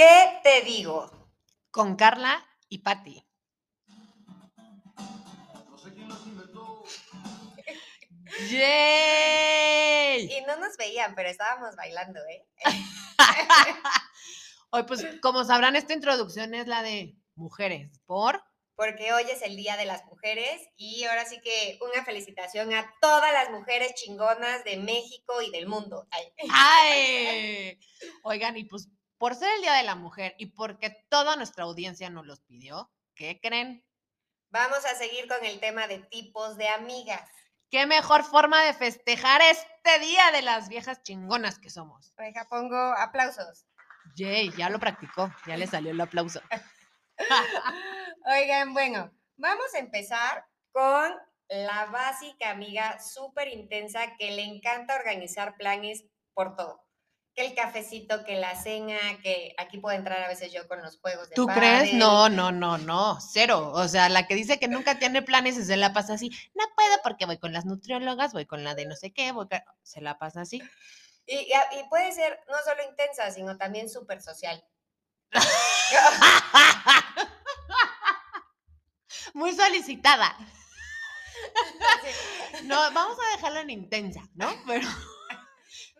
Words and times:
¿Qué 0.00 0.40
te 0.42 0.62
digo? 0.62 1.10
Con 1.70 1.94
Carla 1.94 2.42
y 2.70 2.78
Patti. 2.78 3.22
¡Yay! 8.48 10.32
Y 10.32 10.40
no 10.46 10.56
nos 10.56 10.78
veían, 10.78 11.14
pero 11.14 11.28
estábamos 11.28 11.76
bailando, 11.76 12.18
¿eh? 12.30 12.48
Hoy, 14.70 14.84
pues, 14.84 15.04
como 15.20 15.44
sabrán, 15.44 15.76
esta 15.76 15.92
introducción 15.92 16.54
es 16.54 16.66
la 16.66 16.82
de 16.82 17.14
mujeres. 17.34 18.00
¿Por? 18.06 18.42
Porque 18.76 19.12
hoy 19.12 19.24
es 19.30 19.42
el 19.42 19.54
Día 19.54 19.76
de 19.76 19.84
las 19.84 20.06
Mujeres 20.06 20.62
y 20.78 21.04
ahora 21.04 21.26
sí 21.26 21.42
que 21.42 21.78
una 21.82 22.06
felicitación 22.06 22.72
a 22.72 22.90
todas 23.02 23.34
las 23.34 23.50
mujeres 23.50 23.92
chingonas 23.96 24.64
de 24.64 24.78
México 24.78 25.42
y 25.42 25.50
del 25.50 25.66
mundo. 25.66 26.08
Ay. 26.10 26.32
¡Ay! 26.50 27.80
Oigan, 28.22 28.56
y 28.56 28.64
pues 28.64 28.88
por 29.20 29.34
ser 29.34 29.54
el 29.56 29.60
Día 29.60 29.74
de 29.74 29.82
la 29.82 29.96
Mujer 29.96 30.34
y 30.38 30.46
porque 30.46 31.04
toda 31.10 31.36
nuestra 31.36 31.64
audiencia 31.64 32.08
nos 32.08 32.24
los 32.24 32.40
pidió, 32.40 32.90
¿qué 33.14 33.38
creen? 33.38 33.84
Vamos 34.48 34.82
a 34.86 34.94
seguir 34.94 35.28
con 35.28 35.44
el 35.44 35.60
tema 35.60 35.86
de 35.86 35.98
tipos 35.98 36.56
de 36.56 36.70
amigas. 36.70 37.30
¿Qué 37.70 37.86
mejor 37.86 38.24
forma 38.24 38.64
de 38.64 38.72
festejar 38.72 39.42
este 39.42 39.98
día 39.98 40.30
de 40.32 40.40
las 40.40 40.70
viejas 40.70 41.02
chingonas 41.02 41.58
que 41.58 41.68
somos? 41.68 42.14
Oiga, 42.18 42.46
pongo 42.48 42.78
aplausos. 42.96 43.66
Yay, 44.16 44.52
ya 44.56 44.70
lo 44.70 44.80
practicó, 44.80 45.30
ya 45.46 45.58
le 45.58 45.66
salió 45.66 45.90
el 45.90 46.00
aplauso. 46.00 46.40
Oigan, 48.24 48.72
bueno, 48.72 49.12
vamos 49.36 49.74
a 49.74 49.80
empezar 49.80 50.46
con 50.72 51.12
la 51.50 51.84
básica 51.92 52.48
amiga 52.48 52.98
súper 53.00 53.48
intensa 53.48 54.16
que 54.16 54.30
le 54.30 54.44
encanta 54.44 54.96
organizar 54.96 55.58
planes 55.58 56.06
por 56.32 56.56
todo. 56.56 56.89
Que 57.34 57.46
el 57.46 57.54
cafecito, 57.54 58.24
que 58.24 58.36
la 58.36 58.60
cena, 58.60 58.98
que 59.22 59.54
aquí 59.56 59.78
puedo 59.78 59.96
entrar 59.96 60.20
a 60.22 60.28
veces 60.28 60.52
yo 60.52 60.66
con 60.66 60.82
los 60.82 60.98
juegos 60.98 61.28
de 61.28 61.36
¿Tú 61.36 61.46
crees? 61.46 61.94
No, 61.94 62.28
no, 62.28 62.50
no, 62.50 62.76
no, 62.76 63.18
cero. 63.20 63.70
O 63.72 63.86
sea, 63.86 64.08
la 64.08 64.26
que 64.26 64.34
dice 64.34 64.58
que 64.58 64.66
nunca 64.68 64.98
tiene 64.98 65.22
planes 65.22 65.56
y 65.56 65.64
se 65.64 65.76
la 65.76 65.92
pasa 65.92 66.14
así. 66.14 66.30
No 66.54 66.64
puedo 66.74 66.96
porque 67.04 67.26
voy 67.26 67.38
con 67.38 67.52
las 67.52 67.64
nutriólogas, 67.66 68.32
voy 68.32 68.46
con 68.46 68.64
la 68.64 68.74
de 68.74 68.86
no 68.86 68.96
sé 68.96 69.12
qué, 69.12 69.30
voy 69.32 69.46
con- 69.48 69.62
se 69.82 70.00
la 70.00 70.18
pasa 70.18 70.40
así. 70.40 70.60
Y, 71.26 71.36
y 71.36 71.88
puede 71.88 72.10
ser 72.12 72.40
no 72.48 72.56
solo 72.64 72.82
intensa, 72.88 73.30
sino 73.30 73.56
también 73.56 73.88
súper 73.88 74.20
social. 74.20 74.64
Muy 79.34 79.54
solicitada. 79.54 80.36
No, 82.64 82.76
vamos 82.92 83.16
a 83.18 83.36
dejarla 83.36 83.60
en 83.62 83.70
intensa, 83.70 84.20
¿no? 84.34 84.52
Pero, 84.66 84.86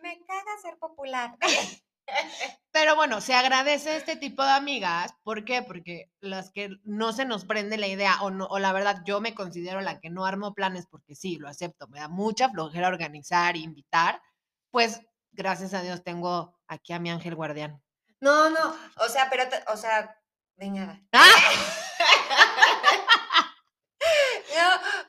Me 0.01 0.19
caga 0.25 0.57
ser 0.61 0.77
popular. 0.77 1.37
pero 2.71 2.95
bueno, 2.95 3.21
se 3.21 3.33
agradece 3.33 3.95
este 3.95 4.15
tipo 4.15 4.43
de 4.43 4.51
amigas. 4.51 5.13
¿Por 5.23 5.45
qué? 5.45 5.61
Porque 5.61 6.11
las 6.19 6.51
que 6.51 6.69
no 6.83 7.13
se 7.13 7.25
nos 7.25 7.45
prende 7.45 7.77
la 7.77 7.87
idea, 7.87 8.21
o, 8.21 8.31
no, 8.31 8.45
o 8.45 8.59
la 8.59 8.73
verdad, 8.73 9.01
yo 9.05 9.21
me 9.21 9.35
considero 9.35 9.81
la 9.81 9.99
que 9.99 10.09
no 10.09 10.25
armo 10.25 10.53
planes 10.53 10.87
porque 10.87 11.15
sí, 11.15 11.37
lo 11.37 11.47
acepto, 11.47 11.87
me 11.87 11.99
da 11.99 12.07
mucha 12.07 12.49
flojera 12.49 12.87
organizar 12.87 13.55
e 13.55 13.59
invitar. 13.59 14.21
Pues 14.71 15.01
gracias 15.31 15.73
a 15.73 15.81
Dios 15.81 16.03
tengo 16.03 16.57
aquí 16.67 16.93
a 16.93 16.99
mi 16.99 17.09
ángel 17.09 17.35
guardián. 17.35 17.81
No, 18.19 18.49
no, 18.49 18.75
o 18.97 19.09
sea, 19.09 19.29
pero, 19.29 19.43
o 19.67 19.77
sea, 19.77 20.15
de 20.55 20.69
nada. 20.69 21.01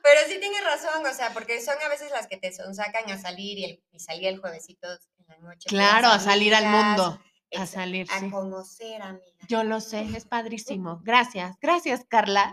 Pero 0.03 0.19
sí 0.27 0.37
tienes 0.39 0.63
razón, 0.63 1.03
o 1.05 1.13
sea, 1.13 1.31
porque 1.33 1.59
son 1.61 1.75
a 1.83 1.87
veces 1.89 2.11
las 2.11 2.27
que 2.27 2.37
te 2.37 2.51
son, 2.53 2.75
sacan 2.75 3.09
a 3.09 3.17
salir 3.19 3.57
y, 3.57 3.65
el- 3.65 3.83
y 3.91 3.99
salir 3.99 4.27
el 4.27 4.39
juevesito 4.39 4.87
en 4.91 5.25
la 5.27 5.37
noche. 5.37 5.69
las 5.69 5.69
Claro, 5.71 6.07
a 6.09 6.19
salir 6.19 6.53
al 6.53 6.65
mundo. 6.67 7.19
A 7.57 7.65
salir, 7.65 8.05
A 8.11 8.19
sí. 8.19 8.29
conocer, 8.29 9.01
amiga. 9.01 9.25
Yo 9.47 9.63
lo 9.63 9.79
sé, 9.79 10.01
es 10.15 10.25
padrísimo. 10.25 10.99
Gracias, 11.03 11.55
gracias, 11.61 12.05
Carla. 12.09 12.51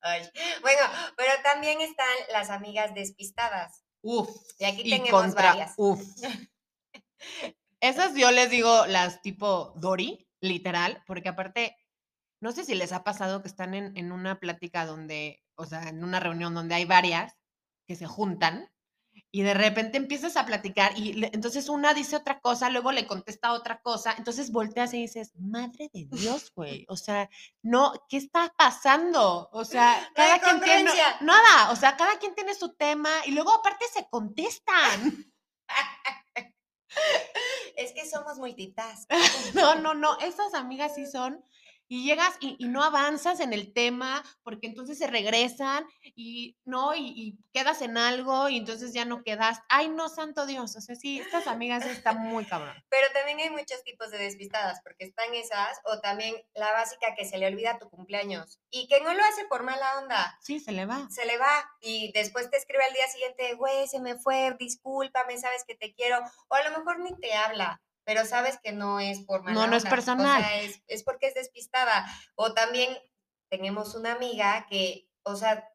Ay, 0.00 0.28
Bueno, 0.60 0.80
pero 1.16 1.32
también 1.42 1.80
están 1.80 2.06
las 2.32 2.50
amigas 2.50 2.94
despistadas. 2.94 3.84
Uf. 4.02 4.28
Y 4.58 4.64
aquí 4.64 4.82
y 4.84 4.90
tenemos 4.90 5.10
contra, 5.10 5.50
varias. 5.50 5.74
uf. 5.76 6.00
Esas 7.80 8.14
yo 8.14 8.30
les 8.30 8.50
digo 8.50 8.86
las 8.86 9.22
tipo 9.22 9.72
Dory, 9.76 10.28
literal, 10.40 11.02
porque 11.06 11.28
aparte, 11.28 11.76
no 12.40 12.52
sé 12.52 12.64
si 12.64 12.74
les 12.74 12.92
ha 12.92 13.04
pasado 13.04 13.40
que 13.42 13.48
están 13.48 13.74
en, 13.74 13.96
en 13.96 14.10
una 14.12 14.40
plática 14.40 14.84
donde, 14.84 15.42
o 15.58 15.66
sea, 15.66 15.88
en 15.88 16.02
una 16.04 16.20
reunión 16.20 16.54
donde 16.54 16.74
hay 16.76 16.84
varias 16.84 17.36
que 17.86 17.96
se 17.96 18.06
juntan 18.06 18.70
y 19.32 19.42
de 19.42 19.52
repente 19.52 19.98
empiezas 19.98 20.36
a 20.36 20.46
platicar 20.46 20.96
y 20.96 21.14
le- 21.14 21.30
entonces 21.34 21.68
una 21.68 21.92
dice 21.92 22.14
otra 22.16 22.38
cosa, 22.40 22.70
luego 22.70 22.92
le 22.92 23.06
contesta 23.06 23.52
otra 23.52 23.80
cosa, 23.82 24.14
entonces 24.16 24.52
volteas 24.52 24.94
y 24.94 24.98
dices, 25.02 25.32
madre 25.36 25.90
de 25.92 26.06
Dios, 26.10 26.52
güey, 26.54 26.86
o 26.88 26.96
sea, 26.96 27.28
no, 27.62 27.92
¿qué 28.08 28.16
está 28.18 28.54
pasando? 28.56 29.48
O 29.52 29.64
sea, 29.64 30.08
cada 30.14 30.38
quien 30.40 30.60
tiene, 30.64 30.90
nada, 31.22 31.70
o 31.72 31.76
sea, 31.76 31.96
cada 31.96 32.18
quien 32.18 32.34
tiene 32.36 32.54
su 32.54 32.74
tema 32.74 33.10
y 33.26 33.32
luego 33.32 33.52
aparte 33.52 33.84
se 33.92 34.06
contestan. 34.08 35.32
Es 37.76 37.92
que 37.92 38.08
somos 38.08 38.38
multitask. 38.38 39.10
No, 39.54 39.74
no, 39.76 39.94
no, 39.94 40.18
esas 40.20 40.54
amigas 40.54 40.94
sí 40.94 41.06
son. 41.06 41.42
Y 41.88 42.04
llegas 42.04 42.36
y, 42.40 42.56
y 42.58 42.68
no 42.68 42.84
avanzas 42.84 43.40
en 43.40 43.52
el 43.52 43.72
tema 43.72 44.22
porque 44.42 44.66
entonces 44.66 44.98
se 44.98 45.06
regresan 45.06 45.86
y 46.14 46.56
no, 46.64 46.94
y, 46.94 47.12
y 47.16 47.38
quedas 47.52 47.82
en 47.82 47.96
algo 47.96 48.48
y 48.48 48.58
entonces 48.58 48.92
ya 48.92 49.04
no 49.04 49.22
quedas. 49.22 49.60
Ay, 49.68 49.88
no, 49.88 50.08
santo 50.08 50.46
Dios. 50.46 50.76
O 50.76 50.80
sea, 50.80 50.94
sí, 50.94 51.18
estas 51.18 51.46
amigas 51.46 51.86
están 51.86 52.18
muy 52.18 52.44
cabrón. 52.44 52.74
Pero 52.90 53.06
también 53.12 53.38
hay 53.40 53.50
muchos 53.50 53.82
tipos 53.84 54.10
de 54.10 54.18
despistadas, 54.18 54.80
porque 54.82 55.04
están 55.04 55.34
esas, 55.34 55.78
o 55.84 56.00
también 56.00 56.34
la 56.54 56.72
básica 56.72 57.14
que 57.16 57.24
se 57.24 57.38
le 57.38 57.46
olvida 57.46 57.78
tu 57.78 57.88
cumpleaños 57.88 58.60
y 58.70 58.86
que 58.88 59.00
no 59.00 59.14
lo 59.14 59.24
hace 59.24 59.44
por 59.46 59.62
mala 59.62 59.98
onda. 59.98 60.38
Sí, 60.40 60.60
se 60.60 60.72
le 60.72 60.86
va. 60.86 61.08
Se 61.10 61.24
le 61.24 61.38
va 61.38 61.70
y 61.80 62.12
después 62.12 62.50
te 62.50 62.56
escribe 62.56 62.84
al 62.84 62.92
día 62.92 63.06
siguiente, 63.08 63.54
güey, 63.54 63.88
se 63.88 64.00
me 64.00 64.16
fue, 64.16 64.54
discúlpame, 64.58 65.38
sabes 65.38 65.64
que 65.66 65.74
te 65.74 65.94
quiero. 65.94 66.18
O 66.48 66.54
a 66.54 66.68
lo 66.68 66.78
mejor 66.78 67.00
ni 67.00 67.14
te 67.16 67.34
habla, 67.34 67.80
pero 68.08 68.24
sabes 68.24 68.58
que 68.62 68.72
no 68.72 69.00
es 69.00 69.20
por 69.20 69.42
mala 69.42 69.52
No, 69.52 69.66
no 69.66 69.76
es 69.76 69.82
onda, 69.82 69.90
personal. 69.90 70.40
O 70.40 70.46
sea, 70.46 70.62
es, 70.62 70.82
es 70.86 71.04
porque 71.04 71.26
es 71.26 71.34
despistada. 71.34 72.06
O 72.36 72.54
también 72.54 72.88
tenemos 73.50 73.94
una 73.94 74.12
amiga 74.12 74.66
que, 74.70 75.10
o 75.24 75.36
sea, 75.36 75.68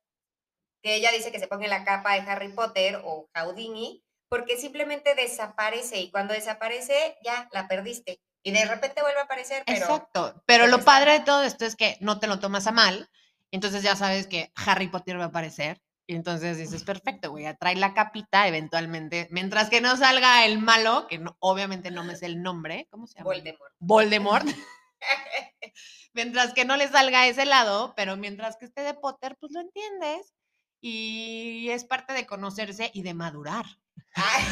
que 0.81 0.95
ella 0.95 1.11
dice 1.11 1.31
que 1.31 1.37
se 1.37 1.47
pone 1.47 1.67
la 1.67 1.85
capa 1.85 2.15
de 2.15 2.21
Harry 2.21 2.51
Potter 2.51 2.99
o 3.05 3.29
Houdini, 3.35 4.03
porque 4.29 4.57
simplemente 4.57 5.13
desaparece 5.13 5.99
y 5.99 6.09
cuando 6.09 6.33
desaparece 6.33 7.19
ya 7.23 7.47
la 7.51 7.67
perdiste. 7.67 8.19
Y 8.41 8.51
de 8.51 8.65
repente 8.65 9.03
vuelve 9.03 9.19
a 9.19 9.25
aparecer, 9.25 9.61
pero 9.67 9.85
Exacto. 9.85 10.41
Pero 10.47 10.65
lo 10.65 10.83
padre 10.83 11.11
de 11.11 11.19
todo 11.19 11.43
esto 11.43 11.65
es 11.65 11.75
que 11.75 11.97
no 11.99 12.19
te 12.19 12.25
lo 12.25 12.39
tomas 12.39 12.65
a 12.65 12.71
mal. 12.71 13.11
Entonces 13.51 13.83
ya 13.83 13.95
sabes 13.95 14.25
que 14.25 14.51
Harry 14.55 14.87
Potter 14.87 15.19
va 15.19 15.25
a 15.25 15.27
aparecer. 15.27 15.82
Y 16.05 16.15
entonces 16.15 16.57
dices, 16.57 16.83
perfecto, 16.83 17.31
güey, 17.31 17.45
ya 17.45 17.55
trae 17.55 17.75
la 17.75 17.93
capita 17.93 18.47
eventualmente. 18.47 19.27
Mientras 19.31 19.69
que 19.69 19.79
no 19.79 19.95
salga 19.95 20.45
el 20.45 20.59
malo, 20.59 21.07
que 21.07 21.17
no- 21.17 21.37
obviamente 21.39 21.91
no 21.91 22.03
me 22.03 22.15
sé 22.15 22.25
el 22.25 22.41
nombre. 22.41 22.87
¿Cómo 22.91 23.07
se 23.07 23.15
llama? 23.19 23.25
Voldemort. 23.25 23.73
Voldemort. 23.79 24.47
mientras 26.13 26.53
que 26.53 26.65
no 26.65 26.75
le 26.75 26.87
salga 26.89 27.21
a 27.21 27.27
ese 27.27 27.45
lado, 27.45 27.93
pero 27.95 28.17
mientras 28.17 28.57
que 28.57 28.65
esté 28.65 28.81
de 28.81 28.93
Potter, 28.93 29.37
pues 29.39 29.53
lo 29.53 29.61
entiendes. 29.61 30.33
Y 30.81 31.69
es 31.69 31.85
parte 31.85 32.11
de 32.13 32.25
conocerse 32.25 32.91
y 32.93 33.03
de 33.03 33.13
madurar. 33.13 33.65
Ay. 34.15 34.43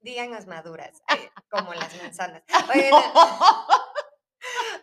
Díganos 0.00 0.46
maduras, 0.46 1.02
eh, 1.08 1.30
como 1.50 1.74
las 1.74 1.96
manzanas. 2.00 2.42
Oye, 2.74 2.90
no, 2.90 3.66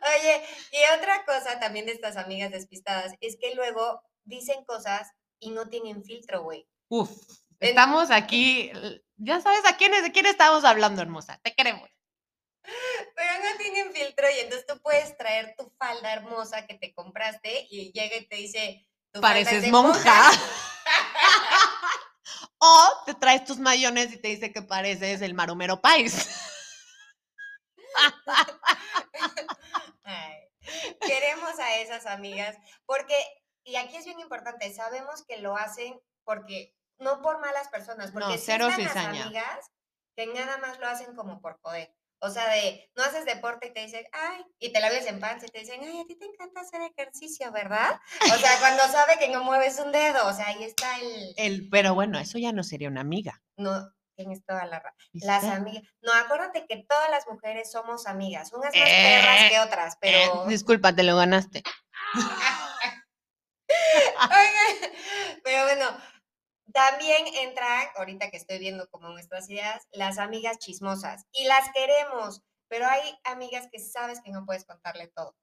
oye, 0.02 0.44
y 0.72 1.00
otra 1.00 1.24
cosa 1.26 1.60
también 1.62 1.86
de 1.86 1.94
estas 1.94 2.18
amigas 2.18 2.52
despistadas 2.52 3.14
es 3.22 3.38
que 3.40 3.56
luego 3.56 4.02
dicen 4.24 4.64
cosas 4.66 5.12
y 5.40 5.52
no 5.52 5.70
tienen 5.70 6.04
filtro, 6.04 6.44
güey. 6.44 6.68
Uf, 6.90 7.12
estamos 7.60 8.12
aquí, 8.12 8.72
ya 9.18 9.42
sabes 9.42 9.66
a 9.66 9.78
quién, 9.78 9.92
de 9.92 10.12
quién 10.12 10.26
estamos 10.26 10.64
hablando, 10.64 11.02
hermosa. 11.02 11.40
Te 11.44 11.54
queremos. 11.54 11.90
Pero 12.64 13.34
no 13.44 13.58
tienen 13.58 13.92
filtro 13.92 14.28
y 14.30 14.40
entonces 14.40 14.66
tú 14.66 14.80
puedes 14.82 15.18
traer 15.18 15.54
tu 15.58 15.70
falda 15.78 16.14
hermosa 16.14 16.66
que 16.66 16.76
te 16.76 16.94
compraste 16.94 17.68
y 17.70 17.92
llega 17.92 18.18
y 18.18 18.28
te 18.28 18.36
dice, 18.38 18.88
tu 19.12 19.22
Pareces 19.22 19.70
monja. 19.70 20.32
o 22.60 23.04
te 23.06 23.14
traes 23.16 23.46
tus 23.46 23.60
mayones 23.60 24.14
y 24.14 24.18
te 24.18 24.30
dice 24.30 24.52
que 24.52 24.62
pareces 24.62 25.22
el 25.22 25.34
maromero 25.34 25.82
país. 25.82 26.30
Ay, 30.04 30.50
queremos 31.02 31.60
a 31.60 31.76
esas 31.78 32.06
amigas 32.06 32.58
porque, 32.86 33.16
y 33.64 33.76
aquí 33.78 33.98
es 33.98 34.06
bien 34.06 34.20
importante, 34.20 34.74
sabemos 34.74 35.24
que 35.28 35.38
lo 35.38 35.56
hacen 35.58 36.00
porque, 36.24 36.74
no 37.00 37.22
por 37.22 37.40
malas 37.40 37.68
personas, 37.70 38.12
porque 38.12 38.28
No, 38.28 38.38
cero 38.38 38.68
están 38.68 38.84
las 38.84 38.94
cizaña. 38.94 39.24
amigas 39.24 39.72
que 40.16 40.28
nada 40.28 40.58
más 40.58 40.80
lo 40.80 40.88
hacen 40.88 41.16
como 41.16 41.42
por 41.42 41.60
poder. 41.60 41.94
O 42.20 42.30
sea, 42.30 42.48
de, 42.54 42.90
no 42.96 43.04
haces 43.04 43.26
deporte 43.26 43.68
y 43.68 43.74
te 43.74 43.82
dicen, 43.82 44.06
ay, 44.14 44.46
y 44.58 44.72
te 44.72 44.80
la 44.80 44.90
ves 44.90 45.06
en 45.08 45.20
panza 45.20 45.46
y 45.46 45.50
te 45.50 45.60
dicen, 45.60 45.82
ay, 45.84 46.00
a 46.00 46.06
ti 46.06 46.16
te 46.18 46.24
encanta 46.26 46.62
hacer 46.62 46.80
ejercicio, 46.82 47.52
¿verdad? 47.52 48.00
O 48.34 48.38
sea, 48.38 48.52
cuando 48.60 48.84
sabe 48.88 49.18
que 49.20 49.28
no 49.28 49.44
mueves 49.44 49.78
un 49.80 49.92
dedo, 49.92 50.26
o 50.28 50.32
sea, 50.34 50.48
ahí 50.48 50.64
está 50.64 51.00
el, 51.00 51.34
El, 51.36 51.70
pero 51.70 51.94
bueno, 51.96 52.18
eso 52.20 52.38
ya 52.38 52.54
no 52.54 52.64
sería 52.64 52.88
una 52.88 53.02
amiga. 53.02 53.42
no, 53.58 53.92
tienes 54.16 54.46
toda 54.46 54.66
la 54.68 54.80
razón. 54.80 54.98
Las 55.14 55.44
amigas. 55.44 55.84
No, 56.02 56.14
acuérdate 56.14 56.66
que 56.68 56.86
todas 56.88 57.10
las 57.10 57.28
mujeres 57.28 57.72
somos 57.72 58.06
amigas, 58.06 58.54
unas 58.54 58.74
más 58.74 58.88
Eh, 58.88 59.20
perras 59.20 59.50
que 59.52 59.60
otras, 59.60 59.94
Eh, 59.96 59.98
pero. 60.00 60.46
disculpa, 60.46 60.94
te 60.96 61.02
lo 61.04 61.18
ganaste. 61.18 61.64
Pero 65.44 65.64
bueno, 65.64 65.86
también 66.72 67.26
entran, 67.42 67.88
ahorita 67.96 68.30
que 68.30 68.38
estoy 68.38 68.60
viendo 68.60 68.88
como 68.90 69.10
nuestras 69.10 69.50
ideas, 69.50 69.88
las 69.92 70.18
amigas 70.18 70.60
chismosas. 70.60 71.26
Y 71.34 71.46
las 71.46 71.70
queremos, 71.74 72.42
pero 72.70 72.88
hay 72.88 73.02
amigas 73.26 73.68
que 73.72 73.80
sabes 73.80 74.22
que 74.24 74.32
no 74.32 74.46
puedes 74.46 74.66
contarle 74.66 75.08
todo. 75.10 75.36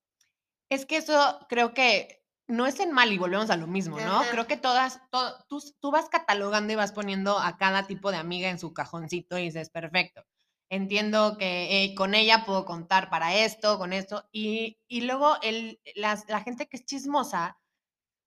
Es 0.71 0.87
que 0.87 0.97
eso 0.99 1.39
creo 1.49 1.75
que 1.75 2.25
no 2.49 2.67
es 2.67 2.81
en 2.81 2.91
mal 2.93 3.13
y 3.13 3.19
volvemos 3.19 3.51
a 3.51 3.57
lo 3.57 3.67
mismo, 3.69 3.99
¿no? 4.01 4.21
Ajá. 4.21 4.31
Creo 4.31 4.47
que 4.47 4.57
todas, 4.57 5.01
to- 5.11 5.45
tú, 5.49 5.63
tú 5.81 5.91
vas 5.93 6.09
catalogando 6.09 6.73
y 6.73 6.77
vas 6.77 6.93
poniendo 6.93 7.39
a 7.39 7.57
cada 7.57 7.87
tipo 7.87 8.11
de 8.11 8.17
amiga 8.19 8.49
en 8.51 8.59
su 8.59 8.73
cajoncito 8.73 9.39
y 9.39 9.45
dices, 9.45 9.71
perfecto. 9.71 10.25
Entiendo 10.69 11.37
que 11.39 11.85
eh, 11.85 11.95
con 11.97 12.15
ella 12.15 12.45
puedo 12.47 12.65
contar 12.65 13.11
para 13.11 13.35
esto, 13.35 13.79
con 13.79 13.93
esto. 13.93 14.29
Y, 14.33 14.79
y 14.89 15.03
luego 15.03 15.37
el, 15.43 15.81
las- 15.97 16.29
la 16.29 16.41
gente 16.43 16.69
que 16.69 16.77
es 16.77 16.85
chismosa, 16.85 17.59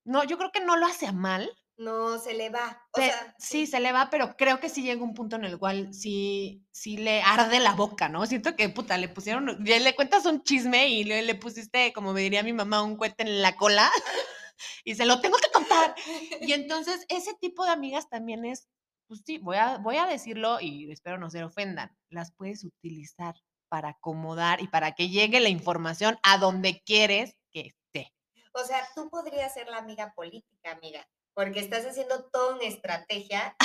no, 0.05 0.23
yo 0.23 0.38
creo 0.38 0.51
que 0.51 0.61
no 0.61 0.77
lo 0.77 0.85
hace 0.85 1.07
a 1.07 1.11
mal, 1.11 1.50
No 1.77 2.19
se 2.19 2.33
le 2.35 2.50
va. 2.50 2.83
O 2.91 3.01
sea, 3.01 3.35
sí, 3.39 3.65
se 3.65 3.79
le 3.79 3.91
va, 3.91 4.09
pero 4.11 4.35
creo 4.38 4.59
que 4.59 4.69
sí 4.69 4.83
llega 4.83 5.03
un 5.03 5.15
punto 5.15 5.38
en 5.38 5.45
el 5.45 5.57
cual 5.57 5.94
sí, 5.94 6.63
sí 6.71 6.97
le 6.97 7.21
arde 7.23 7.59
la 7.59 7.73
boca, 7.73 8.09
¿no? 8.09 8.25
Siento 8.27 8.55
que, 8.55 8.69
puta, 8.69 8.97
le 8.97 9.09
pusieron, 9.09 9.57
ya 9.65 9.79
le 9.79 9.95
cuentas 9.95 10.25
un 10.25 10.44
chisme 10.44 10.88
y 10.89 11.03
le, 11.03 11.23
le 11.23 11.35
pusiste, 11.35 11.91
como 11.94 12.13
me 12.13 12.21
diría 12.21 12.44
mi 12.44 12.53
mamá, 12.53 12.83
un 12.83 12.95
cohete 12.95 13.23
en 13.23 13.41
la 13.41 13.55
cola 13.55 13.89
y 14.83 14.95
se 14.95 15.05
lo 15.05 15.19
tengo 15.19 15.38
que 15.38 15.51
contar. 15.51 15.95
Y 16.41 16.53
entonces 16.53 17.06
ese 17.09 17.33
tipo 17.41 17.65
de 17.65 17.71
amigas 17.71 18.09
también 18.09 18.45
es, 18.45 18.67
pues 19.07 19.21
sí, 19.25 19.38
voy 19.39 19.57
a, 19.57 19.77
voy 19.77 19.97
a 19.97 20.06
decirlo 20.06 20.59
y 20.61 20.91
espero 20.91 21.17
no 21.17 21.29
se 21.29 21.44
ofendan, 21.44 21.95
las 22.09 22.31
puedes 22.33 22.63
utilizar 22.63 23.35
para 23.69 23.89
acomodar 23.89 24.61
y 24.61 24.67
para 24.67 24.94
que 24.94 25.09
llegue 25.09 25.39
la 25.39 25.49
información 25.49 26.17
a 26.21 26.38
donde 26.38 26.83
quieres 26.85 27.35
que 27.51 27.61
esté. 27.61 28.13
O 28.53 28.63
sea, 28.63 28.88
tú 28.95 29.09
podrías 29.09 29.53
ser 29.53 29.67
la 29.67 29.77
amiga 29.77 30.13
política, 30.15 30.71
amiga, 30.71 31.07
porque 31.33 31.59
estás 31.59 31.85
haciendo 31.85 32.25
toda 32.25 32.55
una 32.55 32.65
estrategia 32.65 33.55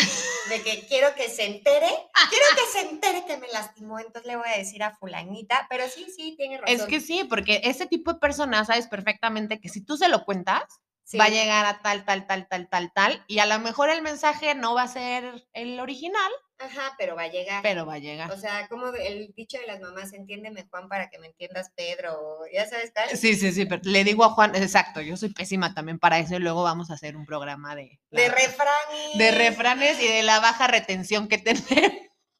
de 0.49 0.63
que 0.63 0.87
quiero 0.87 1.15
que 1.15 1.29
se 1.29 1.45
entere, 1.45 1.89
quiero 2.31 2.47
que 2.57 2.73
se 2.73 2.89
entere 2.89 3.25
que 3.27 3.37
me 3.37 3.49
lastimó, 3.49 3.99
entonces 3.99 4.27
le 4.27 4.37
voy 4.37 4.49
a 4.49 4.57
decir 4.57 4.83
a 4.83 4.97
fulanita, 4.97 5.67
pero 5.69 5.87
sí, 5.89 6.07
sí, 6.11 6.35
tiene 6.37 6.59
razón. 6.59 6.75
Es 6.75 6.87
que 6.87 7.01
sí, 7.01 7.25
porque 7.25 7.61
ese 7.65 7.87
tipo 7.87 8.15
de 8.15 8.19
personas 8.19 8.69
sabes 8.69 8.87
perfectamente 8.87 9.61
que 9.61 9.69
si 9.69 9.85
tú 9.85 9.99
se 9.99 10.09
lo 10.09 10.25
cuentas, 10.25 10.63
Sí. 11.11 11.17
va 11.17 11.25
a 11.25 11.29
llegar 11.31 11.65
a 11.65 11.81
tal, 11.81 12.05
tal, 12.05 12.27
tal, 12.27 12.47
tal, 12.49 12.69
tal, 12.69 12.93
tal, 12.93 13.25
y 13.29 13.39
a 13.39 13.47
lo 13.47 13.59
mejor 13.61 13.89
el 13.89 14.03
mensaje 14.03 14.55
no 14.55 14.75
va 14.75 14.83
a 14.83 14.89
ser 14.89 15.47
el 15.55 15.81
original, 15.81 16.31
Ajá, 16.59 16.95
pero 16.99 17.17
va 17.17 17.23
a 17.23 17.29
llegar. 17.29 17.63
pero 17.63 17.87
va 17.87 17.95
a 17.95 17.99
llegar. 17.99 18.31
O 18.31 18.37
sea, 18.37 18.69
como 18.69 18.89
el 18.89 19.33
dicho 19.35 19.59
de 19.59 19.67
las 19.67 19.81
mamás, 19.81 20.13
entiéndeme 20.13 20.67
Juan 20.69 20.87
para 20.89 21.09
que 21.09 21.19
me 21.19 21.29
entiendas 21.29 21.71
Pedro, 21.75 22.41
ya 22.53 22.69
sabes 22.69 22.93
cuál. 22.95 23.09
Sí, 23.17 23.37
sí, 23.37 23.53
sí, 23.53 23.65
pero 23.65 23.81
le 23.85 24.05
digo 24.05 24.23
a 24.23 24.31
Juan, 24.33 24.55
exacto, 24.55 25.01
yo 25.01 25.17
soy 25.17 25.31
pésima 25.33 25.73
también 25.73 25.99
para 25.99 26.19
eso 26.19 26.35
y 26.37 26.41
luego 26.41 26.63
vamos 26.63 26.91
a 26.91 26.95
hacer 26.95 27.17
un 27.17 27.25
programa 27.25 27.75
de, 27.75 27.99
De 28.11 28.29
refranes. 28.29 29.17
de 29.17 29.31
refranes 29.31 30.03
y 30.03 30.09
de 30.09 30.23
la 30.25 30.41
baja 30.41 30.67
retención 30.67 31.27
que 31.27 31.39
tenemos. 31.39 31.63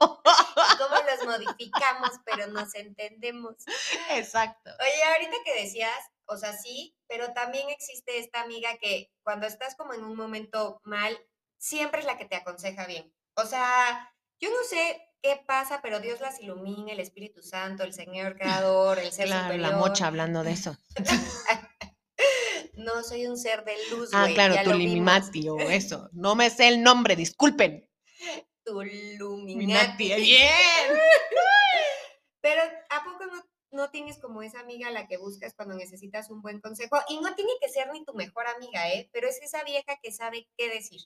y 0.01 0.77
cómo 0.77 0.97
los 1.11 1.25
modificamos, 1.25 2.11
pero 2.27 2.49
nos 2.49 2.75
entendemos. 2.75 3.55
Exacto. 4.11 4.71
Oye, 4.79 5.03
ahorita 5.15 5.37
que 5.45 5.63
decías, 5.63 5.91
o 6.29 6.37
sea, 6.37 6.53
sí, 6.53 6.95
pero 7.09 7.33
también 7.33 7.69
existe 7.71 8.19
esta 8.19 8.43
amiga 8.43 8.77
que 8.81 9.11
cuando 9.25 9.47
estás 9.47 9.75
como 9.77 9.95
en 9.95 10.05
un 10.05 10.17
momento 10.17 10.81
mal, 10.85 11.19
siempre 11.59 12.01
es 12.01 12.07
la 12.07 12.17
que 12.19 12.27
te 12.27 12.37
aconseja 12.37 12.87
bien. 12.87 13.13
O 13.37 13.45
sea, 13.47 14.13
yo 14.41 14.51
no 14.51 14.63
sé 14.69 15.01
qué 15.23 15.43
pasa, 15.47 15.81
pero 15.83 16.01
Dios 16.01 16.21
las 16.21 16.41
ilumina, 16.41 16.93
el 16.93 17.01
Espíritu 17.01 17.43
Santo, 17.43 17.83
el 17.83 17.93
Señor 17.93 18.37
Creador, 18.37 18.99
el 18.99 19.11
Ser 19.13 19.27
Claro, 19.27 19.45
Superior. 19.47 19.71
la 19.71 19.77
mocha 19.77 20.07
hablando 20.07 20.43
de 20.45 20.53
eso. 20.53 20.77
No, 22.75 23.03
soy 23.03 23.27
un 23.27 23.37
ser 23.37 23.65
de 23.65 23.75
luz, 23.91 24.11
Ah, 24.13 24.23
güey, 24.23 24.35
claro, 24.35 24.55
ya 24.55 24.63
tu 24.63 24.71
lo 24.71 24.77
vimos. 24.77 24.93
limimati 24.95 25.49
o 25.49 25.59
eso. 25.59 26.09
No 26.13 26.37
me 26.37 26.49
sé 26.49 26.69
el 26.69 26.81
nombre, 26.83 27.17
disculpen. 27.17 27.89
Tu 28.65 28.73
Minati, 28.75 29.15
Illuminati. 29.15 30.15
bien. 30.15 30.49
Pero 32.41 32.63
¿a 32.91 33.05
poco 33.05 33.27
no, 33.27 33.43
no 33.71 33.91
tienes 33.91 34.19
como 34.19 34.43
esa 34.43 34.61
amiga 34.61 34.89
a 34.89 34.93
la 34.93 35.07
que 35.07 35.17
buscas 35.19 35.55
cuando 35.55 35.75
necesitas 35.77 36.31
un 36.31 36.43
buen 36.43 36.61
consejo? 36.61 36.97
Y 37.09 37.21
no 37.21 37.35
tiene 37.35 37.53
que 37.61 37.69
ser 37.69 37.91
ni 37.93 38.05
tu 38.05 38.15
mejor 38.15 38.47
amiga, 38.49 38.89
¿eh? 38.93 39.09
Pero 39.13 39.29
es 39.29 39.41
esa 39.43 39.63
vieja 39.65 39.99
que 40.03 40.13
sabe 40.13 40.49
qué 40.57 40.69
decir. 40.69 41.01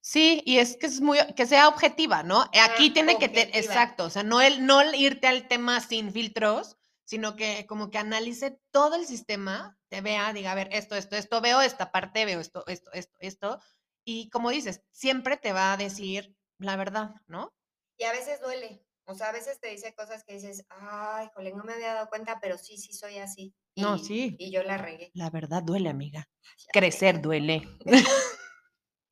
Sí, 0.00 0.42
y 0.46 0.58
es 0.58 0.76
que 0.76 0.86
es 0.86 1.00
muy, 1.00 1.18
que 1.36 1.46
sea 1.46 1.68
objetiva, 1.68 2.22
¿no? 2.22 2.42
Aquí 2.42 2.90
Ah, 2.90 2.92
tiene 2.94 3.18
que 3.18 3.26
objetiva. 3.26 3.58
exacto, 3.58 4.04
o 4.04 4.10
sea, 4.10 4.22
no 4.22 4.40
el, 4.40 4.64
no 4.64 4.80
el 4.80 4.94
irte 4.94 5.26
al 5.26 5.48
tema 5.48 5.80
sin 5.80 6.12
filtros, 6.12 6.76
sino 7.04 7.36
que 7.36 7.66
como 7.66 7.90
que 7.90 7.98
analice 7.98 8.60
todo 8.70 8.94
el 8.94 9.06
sistema, 9.06 9.78
te 9.88 10.00
vea, 10.00 10.32
diga, 10.32 10.52
a 10.52 10.54
ver, 10.54 10.68
esto, 10.72 10.94
esto, 10.96 11.16
esto, 11.16 11.40
veo 11.40 11.60
esta 11.60 11.90
parte, 11.90 12.24
veo 12.24 12.40
esto, 12.40 12.64
esto, 12.66 12.90
esto, 12.92 13.16
esto, 13.20 13.60
y 14.04 14.30
como 14.30 14.50
dices, 14.50 14.82
siempre 14.92 15.36
te 15.36 15.52
va 15.52 15.72
a 15.72 15.76
decir 15.76 16.36
la 16.58 16.76
verdad, 16.76 17.14
¿no? 17.26 17.54
Y 17.98 18.04
a 18.04 18.12
veces 18.12 18.40
duele. 18.40 18.84
O 19.08 19.14
sea, 19.14 19.30
a 19.30 19.32
veces 19.32 19.58
te 19.58 19.68
dice 19.68 19.94
cosas 19.94 20.22
que 20.22 20.34
dices, 20.34 20.66
ay, 20.68 21.28
jole, 21.34 21.52
no 21.54 21.64
me 21.64 21.72
había 21.72 21.94
dado 21.94 22.08
cuenta, 22.08 22.38
pero 22.40 22.58
sí, 22.58 22.76
sí 22.76 22.92
soy 22.92 23.18
así. 23.18 23.54
Y, 23.74 23.80
No, 23.80 23.96
sí. 23.96 24.36
Y 24.38 24.50
yo 24.50 24.62
la 24.62 24.76
regué. 24.76 25.10
La 25.14 25.30
verdad 25.30 25.62
duele, 25.62 25.88
amiga. 25.88 26.28
Ya 26.58 26.66
Crecer 26.72 27.22
duele. 27.22 27.66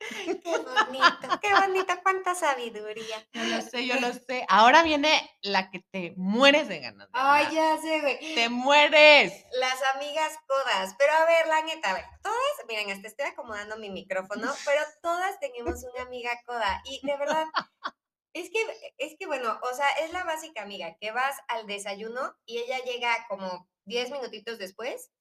Qué 0.43 0.57
bonito, 0.57 1.39
qué 1.41 1.53
bonito, 1.53 1.93
cuánta 2.03 2.35
sabiduría. 2.35 3.27
Yo 3.33 3.43
lo 3.43 3.61
sé, 3.61 3.85
yo 3.85 3.99
lo 3.99 4.13
sé. 4.13 4.45
Ahora 4.47 4.83
viene 4.83 5.09
la 5.41 5.69
que 5.69 5.79
te 5.91 6.13
mueres 6.15 6.67
de 6.67 6.79
ganas. 6.79 7.07
de 7.07 7.13
Ay, 7.13 7.47
ya 7.53 7.77
sé, 7.81 8.01
güey. 8.01 8.35
Te 8.35 8.49
mueres. 8.49 9.33
Las 9.53 9.79
amigas 9.95 10.37
codas. 10.47 10.95
Pero 10.97 11.13
a 11.13 11.25
ver, 11.25 11.47
la 11.47 11.61
neta, 11.63 11.91
a 11.91 11.93
ver, 11.95 12.05
todas, 12.21 12.37
miren, 12.67 12.91
hasta 12.91 13.07
estoy 13.07 13.25
acomodando 13.25 13.77
mi 13.77 13.89
micrófono, 13.89 14.53
pero 14.65 14.81
todas 15.01 15.39
tenemos 15.39 15.83
una 15.91 16.03
amiga 16.03 16.31
coda. 16.45 16.81
Y 16.85 17.05
de 17.05 17.17
verdad, 17.17 17.45
es 18.41 18.49
que, 18.49 18.93
es 18.97 19.15
que 19.17 19.25
bueno, 19.27 19.59
o 19.63 19.73
sea, 19.75 19.89
es 20.03 20.11
la 20.11 20.23
básica 20.23 20.61
amiga, 20.61 20.95
que 20.99 21.11
vas 21.11 21.35
al 21.47 21.67
desayuno 21.67 22.35
y 22.45 22.59
ella 22.59 22.79
llega 22.83 23.25
como 23.29 23.69
10 23.85 24.11
minutitos 24.11 24.57
después, 24.57 25.11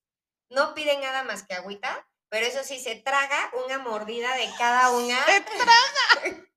no 0.50 0.74
pide 0.74 0.96
nada 0.98 1.22
más 1.24 1.42
que 1.46 1.54
agüita, 1.54 2.08
pero 2.28 2.46
eso 2.46 2.62
sí, 2.64 2.78
se 2.80 2.96
traga 2.96 3.50
una 3.64 3.78
mordida 3.78 4.34
de 4.36 4.48
cada 4.58 4.90
una. 4.96 5.24
Te 5.26 5.40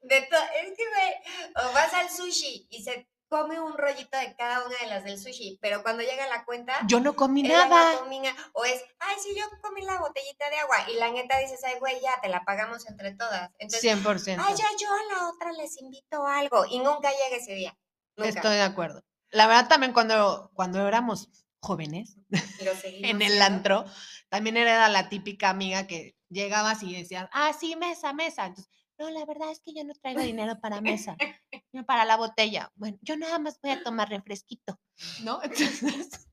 De 0.00 0.20
to- 0.22 0.36
es 0.62 0.76
que, 0.76 0.88
güey, 0.88 1.66
o 1.68 1.72
vas 1.72 1.92
al 1.94 2.10
sushi 2.10 2.66
y 2.70 2.82
se 2.84 3.08
come 3.28 3.58
un 3.60 3.76
rollito 3.76 4.16
de 4.18 4.34
cada 4.36 4.64
una 4.64 4.76
de 4.78 4.86
las 4.86 5.04
del 5.04 5.18
sushi, 5.18 5.58
pero 5.60 5.82
cuando 5.82 6.02
llega 6.02 6.26
la 6.28 6.44
cuenta, 6.44 6.74
Yo 6.86 7.00
no 7.00 7.14
comí 7.14 7.42
no 7.42 7.48
nada. 7.48 7.98
comí 7.98 8.20
o 8.52 8.64
es, 8.64 8.82
ay, 8.98 9.16
sí, 9.22 9.34
yo 9.36 9.44
comí 9.60 9.82
la 9.82 9.98
botellita 9.98 10.48
de 10.50 10.56
agua, 10.58 10.76
y 10.90 10.94
la 10.94 11.10
neta 11.10 11.38
dices, 11.38 11.60
ay, 11.64 11.78
güey, 11.78 12.00
ya, 12.00 12.20
te 12.22 12.28
la 12.28 12.44
pagamos 12.44 12.86
entre 12.88 13.14
todas. 13.14 13.50
Entonces, 13.58 13.96
100%. 13.96 14.36
ay, 14.40 14.54
ya, 14.54 14.66
yo 14.78 14.88
a 14.92 15.14
la 15.14 15.28
otra 15.28 15.52
les 15.52 15.80
invito 15.80 16.26
algo, 16.26 16.64
y 16.66 16.78
nunca 16.78 17.10
llega 17.10 17.36
ese 17.36 17.54
día. 17.54 17.76
Nunca. 18.16 18.30
Estoy 18.30 18.54
de 18.56 18.62
acuerdo. 18.62 19.04
La 19.30 19.46
verdad 19.46 19.68
también 19.68 19.92
cuando, 19.92 20.50
cuando 20.54 20.86
éramos 20.86 21.28
jóvenes 21.60 22.16
en 22.82 23.22
el 23.22 23.42
antro, 23.42 23.84
también 24.28 24.56
era 24.56 24.88
la 24.88 25.08
típica 25.08 25.50
amiga 25.50 25.86
que 25.86 26.16
llegabas 26.28 26.82
y 26.82 26.94
decías, 26.94 27.28
ah, 27.32 27.52
sí, 27.58 27.76
mesa, 27.76 28.12
mesa. 28.12 28.46
Entonces, 28.46 28.72
no, 28.98 29.10
la 29.10 29.24
verdad 29.26 29.50
es 29.50 29.60
que 29.60 29.74
yo 29.74 29.84
no 29.84 29.92
traigo 29.94 30.22
dinero 30.22 30.58
para 30.60 30.80
mesa, 30.80 31.16
para 31.84 32.04
la 32.04 32.16
botella. 32.16 32.72
Bueno, 32.76 32.98
yo 33.02 33.16
nada 33.16 33.38
más 33.38 33.60
voy 33.60 33.72
a 33.72 33.82
tomar 33.82 34.08
refresquito, 34.08 34.78
¿no? 35.22 35.40
Entonces, 35.42 36.28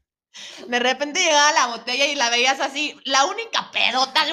de 0.67 0.79
repente 0.79 1.23
llegaba 1.23 1.51
la 1.51 1.67
botella 1.67 2.05
y 2.05 2.15
la 2.15 2.29
veías 2.29 2.59
así, 2.59 2.97
la 3.05 3.25
única 3.25 3.69
pedota, 3.71 4.27
¡eh, 4.27 4.31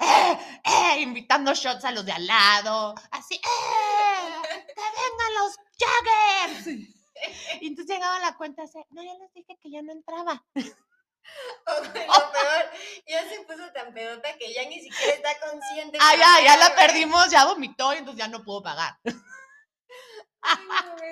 eh, 0.00 0.38
eh! 0.64 1.00
invitando 1.00 1.54
shots 1.54 1.84
a 1.84 1.90
los 1.90 2.04
de 2.04 2.12
al 2.12 2.26
lado, 2.26 2.94
así, 3.10 3.34
¡eh! 3.34 4.42
¡Que 4.42 4.82
vengan 4.82 5.34
los 5.38 5.56
Jaggers! 5.78 6.88
Y 7.60 7.68
entonces 7.68 7.94
llegaba 7.94 8.18
la 8.18 8.36
cuenta 8.36 8.64
así, 8.64 8.80
no, 8.90 9.00
ya 9.00 9.14
les 9.14 9.32
dije 9.32 9.56
que 9.62 9.70
ya 9.70 9.80
no 9.82 9.92
entraba. 9.92 10.44
O, 11.66 11.92
peor, 11.92 12.70
ya 13.06 13.28
se 13.28 13.40
puso 13.42 13.72
tan 13.72 13.94
pedota 13.94 14.36
que 14.36 14.52
ya 14.52 14.68
ni 14.68 14.80
siquiera 14.80 15.14
está 15.14 15.30
consciente. 15.38 15.96
Ah, 16.00 16.16
ya, 16.16 16.44
ya 16.44 16.56
la 16.56 16.74
perdimos, 16.74 17.30
ya 17.30 17.44
vomitó 17.44 17.94
y 17.94 17.98
entonces 17.98 18.18
ya 18.18 18.28
no 18.28 18.42
puedo 18.42 18.62
pagar. 18.62 18.98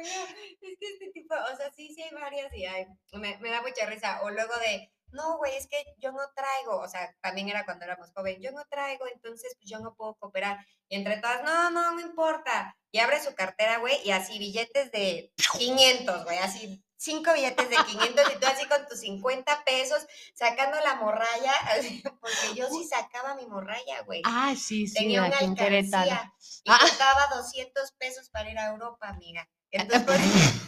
Ay, 0.04 0.57
no. 0.61 0.69
Es 0.69 0.78
que 0.78 0.87
este 0.92 1.11
tipo, 1.12 1.35
o 1.35 1.57
sea, 1.57 1.71
sí, 1.73 1.92
sí 1.95 2.02
hay 2.02 2.11
varias 2.11 2.52
y 2.54 2.64
hay, 2.66 2.87
me, 3.12 3.38
me 3.38 3.50
da 3.50 3.62
mucha 3.62 3.87
risa. 3.87 4.21
O 4.23 4.30
luego 4.30 4.54
de, 4.59 4.92
no, 5.12 5.38
güey, 5.38 5.57
es 5.57 5.66
que 5.66 5.83
yo 5.99 6.12
no 6.12 6.21
traigo, 6.35 6.78
o 6.80 6.88
sea, 6.88 7.14
también 7.21 7.49
era 7.49 7.64
cuando 7.64 7.85
éramos 7.85 8.12
jóvenes, 8.14 8.40
yo 8.42 8.52
no 8.52 8.64
traigo, 8.69 9.07
entonces 9.12 9.54
pues 9.59 9.71
yo 9.71 9.78
no 9.80 9.95
puedo 9.95 10.14
cooperar. 10.16 10.64
Y 10.88 10.97
entre 10.97 11.19
todas, 11.19 11.42
no, 11.42 11.71
no, 11.71 11.92
no 11.92 12.00
importa. 12.00 12.76
Y 12.92 12.99
abre 12.99 13.23
su 13.23 13.35
cartera, 13.35 13.78
güey, 13.78 13.97
y 14.04 14.11
así 14.11 14.38
billetes 14.38 14.90
de 14.92 15.33
500, 15.59 16.25
güey, 16.25 16.38
así 16.38 16.83
cinco 17.00 17.33
billetes 17.33 17.71
de 17.71 17.76
500 17.76 18.33
y 18.35 18.38
tú 18.38 18.47
así 18.47 18.66
con 18.66 18.87
tus 18.87 19.00
50 19.00 19.64
pesos 19.64 20.07
sacando 20.35 20.78
la 20.80 20.97
morralla, 20.97 21.52
porque 22.21 22.54
yo 22.54 22.69
sí 22.69 22.85
sacaba 22.85 23.35
mi 23.35 23.47
morralla, 23.47 24.02
güey. 24.02 24.21
Ah, 24.26 24.54
sí, 24.57 24.87
sí, 24.87 24.95
Tenía 24.95 25.25
una 25.25 25.38
alcancía 25.38 26.33
y 26.64 26.71
Ah. 26.71 26.78
costaba 26.80 27.26
200 27.37 27.92
pesos 27.92 28.28
para 28.28 28.50
ir 28.50 28.59
a 28.59 28.66
Europa, 28.69 29.09
amiga. 29.09 29.49
Entonces, 29.73 30.61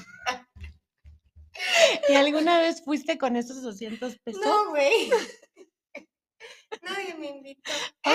¿Y 2.08 2.14
alguna 2.14 2.58
vez 2.58 2.82
fuiste 2.84 3.18
con 3.18 3.36
esos 3.36 3.62
200 3.62 4.18
pesos? 4.24 4.42
no, 4.44 4.70
güey. 4.70 5.10
Nadie 6.82 7.14
me 7.14 7.28
invitó. 7.28 7.70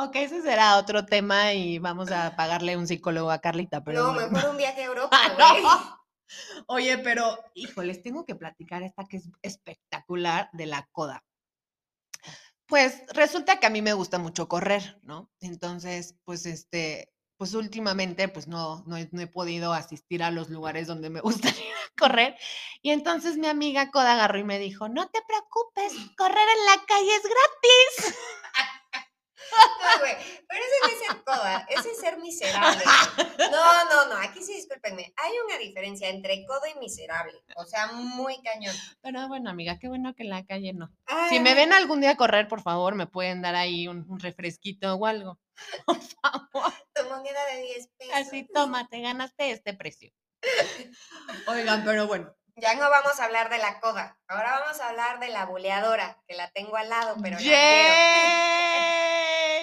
Ok, 0.00 0.14
ese 0.14 0.42
será 0.42 0.78
otro 0.78 1.06
tema 1.06 1.54
y 1.54 1.80
vamos 1.80 2.12
a 2.12 2.36
pagarle 2.36 2.76
un 2.76 2.86
psicólogo 2.86 3.32
a 3.32 3.40
Carlita, 3.40 3.82
pero 3.82 4.04
no, 4.04 4.12
mejor 4.12 4.50
un 4.50 4.56
viaje 4.56 4.82
a 4.82 4.84
Europa, 4.84 5.18
Ah, 5.20 5.34
no. 5.36 5.98
Oye, 6.68 6.98
pero, 6.98 7.36
híjoles, 7.54 8.00
tengo 8.00 8.24
que 8.24 8.36
platicar 8.36 8.84
esta 8.84 9.04
que 9.06 9.16
es 9.16 9.28
espectacular 9.42 10.50
de 10.52 10.66
la 10.66 10.88
coda. 10.92 11.24
Pues 12.66 13.02
resulta 13.08 13.58
que 13.58 13.66
a 13.66 13.70
mí 13.70 13.82
me 13.82 13.92
gusta 13.92 14.18
mucho 14.18 14.46
correr, 14.46 15.00
¿no? 15.02 15.32
Entonces, 15.40 16.14
pues 16.24 16.46
este, 16.46 17.10
pues 17.38 17.54
últimamente, 17.54 18.28
pues 18.28 18.48
no, 18.48 18.82
no 18.86 18.96
he, 18.96 19.08
no 19.12 19.22
he 19.22 19.28
podido 19.28 19.72
asistir 19.72 20.24
a 20.24 20.32
los 20.32 20.50
lugares 20.50 20.88
donde 20.88 21.08
me 21.08 21.20
gustaría 21.22 21.74
correr. 21.96 22.36
Y 22.82 22.90
entonces 22.90 23.38
mi 23.38 23.46
amiga 23.46 23.90
Coda 23.90 24.14
agarró 24.14 24.38
y 24.38 24.44
me 24.44 24.58
dijo, 24.58 24.88
no 24.88 25.08
te 25.08 25.20
preocupes, 25.26 25.92
correr 26.18 26.36
en 26.36 26.66
la 26.66 26.84
calle 26.86 27.16
es 27.16 27.22
gratis. 27.22 28.18
No, 29.50 30.00
güey, 30.00 30.14
pero 30.46 30.64
ese 30.64 30.74
no 30.82 30.88
es 30.88 30.98
ser 30.98 31.24
coda, 31.24 31.66
ese 31.70 31.90
es 31.92 31.98
ser 31.98 32.18
miserable. 32.18 32.84
No, 33.50 33.84
no, 33.84 34.06
no, 34.06 34.17
Hay 34.96 35.32
una 35.46 35.58
diferencia 35.58 36.08
entre 36.08 36.44
codo 36.46 36.62
y 36.74 36.78
miserable. 36.78 37.34
O 37.56 37.64
sea, 37.64 37.92
muy 37.92 38.40
cañón. 38.42 38.74
Pero 39.00 39.28
bueno, 39.28 39.50
amiga, 39.50 39.78
qué 39.78 39.88
bueno 39.88 40.14
que 40.14 40.22
en 40.22 40.30
la 40.30 40.44
calle 40.44 40.72
no. 40.72 40.90
Ay, 41.06 41.30
Si 41.30 41.40
me 41.40 41.54
ven 41.54 41.72
algún 41.72 42.00
día 42.00 42.16
correr, 42.16 42.48
por 42.48 42.62
favor, 42.62 42.94
me 42.94 43.06
pueden 43.06 43.42
dar 43.42 43.54
ahí 43.54 43.88
un, 43.88 44.04
un 44.08 44.18
refresquito 44.18 44.94
o 44.94 45.06
algo. 45.06 45.38
Por 45.86 46.00
favor. 46.00 46.72
Tu 46.94 47.02
moneda 47.08 47.44
de 47.52 47.62
10 47.62 47.88
pesos. 47.98 48.14
Así, 48.14 48.48
toma, 48.54 48.86
te 48.88 49.00
ganaste 49.00 49.50
este 49.50 49.74
precio. 49.74 50.12
Oigan, 51.48 51.84
pero 51.84 52.06
bueno. 52.06 52.34
Ya 52.56 52.74
no 52.74 52.90
vamos 52.90 53.20
a 53.20 53.24
hablar 53.24 53.50
de 53.50 53.58
la 53.58 53.78
coda. 53.80 54.18
Ahora 54.26 54.60
vamos 54.60 54.80
a 54.80 54.88
hablar 54.88 55.20
de 55.20 55.28
la 55.28 55.46
buleadora, 55.46 56.20
que 56.26 56.34
la 56.34 56.50
tengo 56.50 56.76
al 56.76 56.88
lado, 56.88 57.16
pero 57.22 57.36
la 57.36 57.42
quiero. 57.42 57.56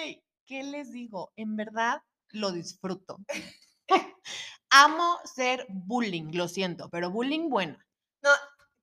¡Yay! 0.06 0.22
¿Qué 0.46 0.62
les 0.62 0.92
digo? 0.92 1.32
En 1.36 1.56
verdad 1.56 2.02
lo 2.30 2.52
disfruto. 2.52 3.18
Amo 4.78 5.18
ser 5.24 5.66
bullying, 5.68 6.32
lo 6.34 6.48
siento, 6.48 6.88
pero 6.90 7.10
bullying 7.10 7.48
bueno. 7.48 7.78
No, 8.22 8.30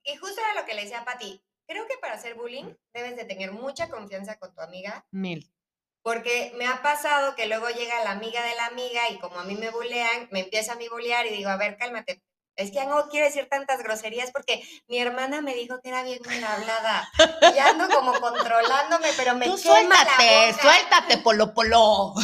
y 0.04 0.16
justo 0.18 0.42
era 0.42 0.60
lo 0.60 0.66
que 0.66 0.74
le 0.74 0.82
decía 0.84 1.02
a 1.02 1.06
Pati. 1.06 1.44
Creo 1.68 1.88
que 1.88 1.98
para 2.02 2.16
hacer 2.16 2.36
bullying 2.36 2.74
debes 2.94 3.16
de 3.16 3.26
tener 3.26 3.52
mucha 3.52 3.90
confianza 3.90 4.38
con 4.38 4.54
tu 4.54 4.62
amiga, 4.62 5.06
Mil. 5.12 5.54
porque 6.02 6.52
me 6.58 6.66
ha 6.68 6.82
pasado 6.82 7.36
que 7.36 7.46
luego 7.48 7.70
llega 7.70 8.04
la 8.04 8.12
amiga 8.12 8.44
de 8.44 8.56
la 8.56 8.66
amiga 8.68 9.02
y 9.10 9.20
como 9.20 9.40
a 9.40 9.44
mí 9.44 9.56
me 9.56 9.70
bulean, 9.70 10.28
me 10.32 10.42
empieza 10.42 10.74
a 10.74 10.76
mí 10.76 10.88
bulear 10.90 11.26
y 11.28 11.30
digo, 11.30 11.50
a 11.50 11.58
ver, 11.58 11.78
cálmate. 11.78 12.24
Es 12.56 12.70
que 12.70 12.76
ya 12.76 12.86
no 12.86 13.08
quiero 13.10 13.26
decir 13.26 13.48
tantas 13.50 13.80
groserías 13.82 14.32
porque 14.32 14.62
mi 14.88 15.00
hermana 15.00 15.42
me 15.42 15.56
dijo 15.56 15.80
que 15.82 15.90
era 15.90 16.04
bien 16.04 16.20
mal 16.26 16.44
hablada. 16.44 17.10
Y 17.56 17.58
ando 17.60 17.88
como 17.90 18.14
controlándome, 18.20 19.08
pero 19.18 19.36
me 19.36 19.46
Tú 19.48 19.56
quema 19.56 19.74
suéltate, 19.76 20.48
la 20.48 20.52
boca. 20.52 20.62
suéltate, 20.62 21.18
polo 21.20 21.54
polo. 21.54 22.14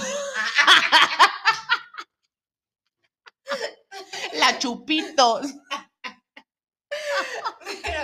La 4.33 4.57
chupitos. 4.59 5.47
Pero, 7.83 8.01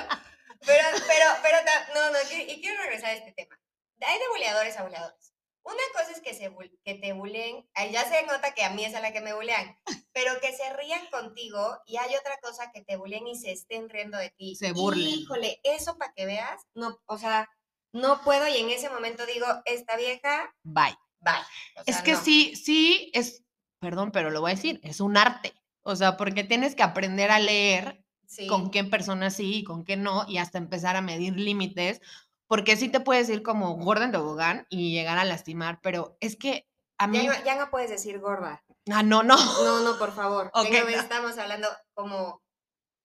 pero, 0.66 0.88
pero, 1.08 1.28
pero, 1.42 1.58
no, 1.94 2.12
no, 2.12 2.18
y 2.32 2.62
quiero 2.62 2.82
regresar 2.82 3.12
a 3.12 3.14
este 3.14 3.32
tema. 3.34 3.60
Hay 4.02 4.20
de 4.20 4.28
buleadores 4.30 4.78
a 4.78 4.84
buleadores. 4.84 5.34
Una 5.64 5.82
cosa 5.94 6.12
es 6.12 6.22
que, 6.22 6.36
se, 6.36 6.54
que 6.84 6.94
te 6.96 7.14
buleen, 7.14 7.68
ya 7.92 8.08
se 8.08 8.24
nota 8.28 8.54
que 8.54 8.64
a 8.64 8.70
mí 8.70 8.86
es 8.86 8.94
a 8.94 9.02
la 9.02 9.12
que 9.12 9.22
me 9.22 9.34
bulean, 9.34 9.76
pero 10.14 10.40
que 10.40 10.56
se 10.56 10.72
rían 10.74 11.08
contigo 11.08 11.80
y 11.88 11.98
hay 11.98 12.16
otra 12.16 12.38
cosa 12.40 12.72
que 12.72 12.84
te 12.84 12.98
buleen 12.98 13.26
y 13.28 13.36
se 13.36 13.52
estén 13.52 13.90
riendo 13.90 14.18
de 14.20 14.30
ti. 14.30 14.56
Se 14.56 14.74
burlen. 14.74 15.08
Híjole, 15.08 15.60
eso 15.64 15.98
para 15.98 16.14
que 16.14 16.28
veas, 16.28 16.62
no, 16.76 17.00
o 17.08 17.18
sea, 17.18 17.50
no 17.94 18.22
puedo 18.22 18.48
y 18.48 18.58
en 18.58 18.70
ese 18.70 18.90
momento 18.90 19.26
digo, 19.26 19.48
esta 19.66 19.98
vieja, 19.98 20.54
Bye. 20.64 20.96
bye. 21.20 21.34
O 21.78 21.84
Es 21.88 22.02
que 22.04 22.12
no. 22.12 22.22
sí, 22.22 22.56
sí, 22.56 23.10
es, 23.16 23.45
perdón, 23.86 24.12
pero 24.12 24.32
lo 24.32 24.42
voy 24.42 24.52
a 24.52 24.56
decir, 24.56 24.80
es 24.84 25.00
un 25.00 25.16
arte. 25.16 25.54
O 25.84 25.96
sea, 25.96 26.18
porque 26.18 26.44
tienes 26.44 26.74
que 26.74 26.82
aprender 26.84 27.30
a 27.30 27.38
leer 27.40 28.04
Sí. 28.28 28.48
con 28.48 28.72
qué 28.72 28.84
personas 28.84 29.36
sí 29.36 29.58
y 29.58 29.64
con 29.64 29.84
qué 29.84 29.96
no, 29.98 30.26
y 30.28 30.40
hasta 30.40 30.58
empezar 30.58 30.96
a 30.96 31.02
medir 31.02 31.38
límites, 31.40 32.02
porque 32.48 32.76
sí 32.76 32.90
te 32.90 33.00
puedes 33.00 33.30
ir 33.30 33.44
como 33.44 33.76
gorda 33.76 34.06
en 34.06 34.12
tobogán 34.12 34.66
y 34.72 34.92
llegar 34.92 35.20
a 35.20 35.26
lastimar, 35.26 35.80
pero 35.84 36.18
es 36.20 36.36
que 36.36 36.66
a 36.98 37.06
Ya 37.06 37.08
mí... 37.22 37.28
no, 37.28 37.34
ya 37.46 37.56
no 37.56 37.70
puedes 37.70 37.92
decir 37.92 38.20
gorda. 38.20 38.64
Ah, 38.92 39.04
no, 39.04 39.22
no. 39.22 39.36
No, 39.64 39.82
no, 39.84 40.00
por 40.00 40.12
favor. 40.16 40.50
Ok, 40.56 40.72
Ya 40.72 40.84
no 40.84 40.90
no. 40.90 40.98
estamos 40.98 41.38
hablando 41.38 41.68
como, 41.94 42.42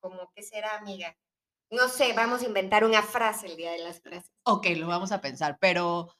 como, 0.00 0.30
¿qué 0.34 0.42
será, 0.42 0.76
amiga? 0.78 1.14
No 1.70 1.88
sé, 1.88 2.14
vamos 2.14 2.40
a 2.40 2.46
inventar 2.46 2.84
una 2.84 3.02
frase 3.02 3.46
el 3.46 3.56
día 3.58 3.72
de 3.72 3.78
las 3.80 4.00
frases. 4.00 4.30
Ok, 4.44 4.68
lo 4.76 4.86
vamos 4.88 5.12
a 5.12 5.20
pensar, 5.20 5.58
pero, 5.60 6.16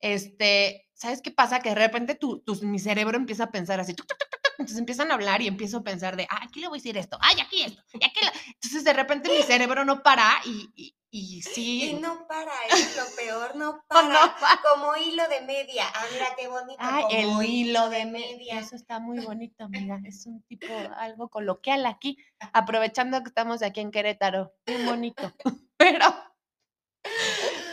este, 0.00 0.88
¿sabes 0.94 1.20
qué 1.22 1.30
pasa? 1.30 1.60
Que 1.60 1.70
de 1.70 1.74
repente 1.76 2.14
tu, 2.14 2.40
tu- 2.40 2.60
mi 2.66 2.78
cerebro 2.78 3.16
empieza 3.16 3.44
a 3.44 3.50
pensar 3.50 3.80
así, 3.80 3.94
tuc, 3.94 4.06
tuc, 4.06 4.18
tuc, 4.18 4.30
tuc, 4.30 4.42
tuc, 4.42 4.52
entonces 4.58 4.78
empiezan 4.78 5.10
a 5.10 5.14
hablar 5.14 5.40
y 5.42 5.46
empiezo 5.46 5.78
a 5.78 5.82
pensar 5.82 6.16
de, 6.16 6.26
ah, 6.30 6.40
aquí 6.42 6.60
le 6.60 6.68
voy 6.68 6.78
a 6.78 6.80
decir 6.80 6.96
esto, 6.96 7.18
ay, 7.20 7.36
aquí 7.40 7.62
esto, 7.62 7.82
y 7.94 8.04
aquí 8.04 8.20
la-". 8.24 8.32
Entonces 8.54 8.84
de 8.84 8.92
repente 8.92 9.28
mi 9.30 9.42
cerebro 9.42 9.84
no 9.84 10.02
para 10.02 10.30
y, 10.44 10.70
y, 10.76 10.94
y 11.10 11.42
sí... 11.42 11.90
Y 11.90 11.94
no 11.94 12.26
para, 12.28 12.52
es 12.70 12.96
lo 12.96 13.04
peor, 13.16 13.56
no 13.56 13.82
para. 13.88 14.08
no 14.08 14.34
para. 14.40 14.60
Como 14.72 14.96
hilo 14.96 15.26
de 15.28 15.40
media. 15.42 15.84
Ah, 15.94 16.04
mira 16.12 16.26
qué 16.38 16.46
bonito. 16.48 16.76
Ah, 16.78 17.02
el 17.10 17.26
como 17.28 17.42
hilo 17.42 17.88
de 17.90 18.04
media. 18.06 18.36
media. 18.36 18.58
Eso 18.60 18.76
está 18.76 19.00
muy 19.00 19.18
bonito, 19.20 19.64
amiga. 19.64 19.98
Es 20.04 20.26
un 20.26 20.42
tipo, 20.42 20.66
algo 20.96 21.28
coloquial 21.28 21.84
aquí, 21.86 22.16
aprovechando 22.52 23.22
que 23.22 23.28
estamos 23.28 23.62
aquí 23.62 23.80
en 23.80 23.90
Querétaro. 23.90 24.54
Muy 24.66 24.84
bonito. 24.84 25.32
Pero, 25.78 26.06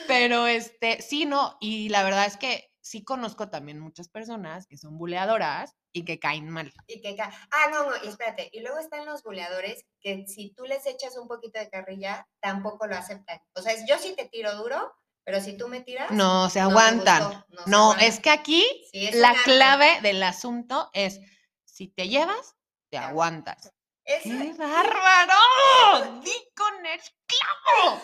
pero 0.07 0.47
este, 0.47 1.01
sí, 1.01 1.25
no. 1.25 1.57
Y 1.59 1.89
la 1.89 2.03
verdad 2.03 2.25
es 2.25 2.37
que 2.37 2.71
sí 2.81 3.03
conozco 3.03 3.49
también 3.49 3.79
muchas 3.79 4.07
personas 4.09 4.65
que 4.67 4.77
son 4.77 4.97
buleadoras 4.97 5.75
y 5.91 6.05
que 6.05 6.19
caen 6.19 6.49
mal. 6.49 6.71
Y 6.87 7.01
que 7.01 7.15
ca- 7.15 7.31
ah, 7.51 7.69
no, 7.71 7.89
no, 7.89 7.95
y 8.03 8.07
espérate. 8.07 8.49
Y 8.53 8.61
luego 8.61 8.79
están 8.79 9.05
los 9.05 9.23
buleadores 9.23 9.85
que 9.99 10.25
si 10.27 10.53
tú 10.53 10.65
les 10.65 10.85
echas 10.85 11.17
un 11.17 11.27
poquito 11.27 11.59
de 11.59 11.69
carrilla, 11.69 12.27
tampoco 12.39 12.87
lo 12.87 12.95
aceptan. 12.95 13.41
O 13.55 13.61
sea, 13.61 13.73
yo 13.85 13.97
sí 13.99 14.13
te 14.15 14.25
tiro 14.29 14.55
duro, 14.55 14.93
pero 15.25 15.41
si 15.41 15.57
tú 15.57 15.67
me 15.67 15.81
tiras. 15.81 16.11
No, 16.11 16.49
se 16.49 16.61
no 16.61 16.69
aguantan. 16.69 17.23
gustó, 17.23 17.45
no 17.49 17.63
se 17.65 17.69
No, 17.69 17.77
aguantan. 17.83 18.05
es 18.07 18.19
que 18.19 18.29
aquí 18.29 18.65
Sí, 18.91 19.07
es 19.07 19.15
la 19.15 19.29
arte. 19.29 19.41
clave 19.43 20.01
del 20.01 20.23
asunto 20.23 20.89
es, 20.93 21.19
si 21.65 21.87
te 21.89 22.07
llevas, 22.07 22.55
te 22.89 22.97
aguantas. 22.97 23.73
Es- 24.05 24.23
¡Qué 24.23 24.53
bárbaro! 24.57 26.21
¡Di 26.21 26.31
con 26.55 26.85
el 26.85 27.01
clavo! 27.25 28.01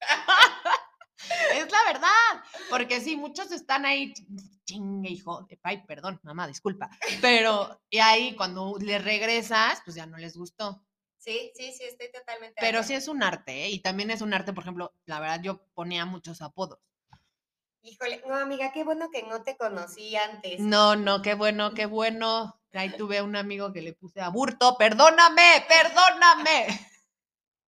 es 1.54 1.70
la 1.70 1.92
verdad, 1.92 2.44
porque 2.70 3.00
sí, 3.00 3.16
muchos 3.16 3.50
están 3.52 3.84
ahí, 3.84 4.12
chingue, 4.64 5.10
hijo 5.10 5.42
de 5.48 5.58
ay, 5.62 5.84
perdón, 5.86 6.20
mamá, 6.22 6.46
disculpa, 6.46 6.90
pero 7.20 7.80
y 7.90 7.98
ahí 7.98 8.34
cuando 8.36 8.76
le 8.80 8.98
regresas, 8.98 9.80
pues 9.84 9.96
ya 9.96 10.06
no 10.06 10.16
les 10.16 10.36
gustó. 10.36 10.82
Sí, 11.18 11.52
sí, 11.54 11.72
sí, 11.72 11.84
estoy 11.84 12.10
totalmente. 12.10 12.56
Pero 12.60 12.82
sí 12.82 12.94
es 12.94 13.06
un 13.06 13.22
arte, 13.22 13.66
¿eh? 13.66 13.70
Y 13.70 13.80
también 13.80 14.10
es 14.10 14.22
un 14.22 14.34
arte, 14.34 14.52
por 14.52 14.64
ejemplo, 14.64 14.92
la 15.04 15.20
verdad, 15.20 15.40
yo 15.40 15.64
ponía 15.72 16.04
muchos 16.04 16.42
apodos. 16.42 16.80
Híjole, 17.82 18.22
no, 18.26 18.34
amiga, 18.34 18.72
qué 18.72 18.82
bueno 18.82 19.08
que 19.10 19.22
no 19.24 19.42
te 19.42 19.56
conocí 19.56 20.16
antes. 20.16 20.58
No, 20.60 20.96
no, 20.96 21.22
qué 21.22 21.34
bueno, 21.34 21.74
qué 21.74 21.86
bueno. 21.86 22.60
Ahí 22.72 22.90
tuve 22.96 23.22
un 23.22 23.36
amigo 23.36 23.72
que 23.72 23.82
le 23.82 23.92
puse 23.92 24.20
aburto, 24.20 24.76
perdóname, 24.78 25.64
perdóname. 25.68 26.66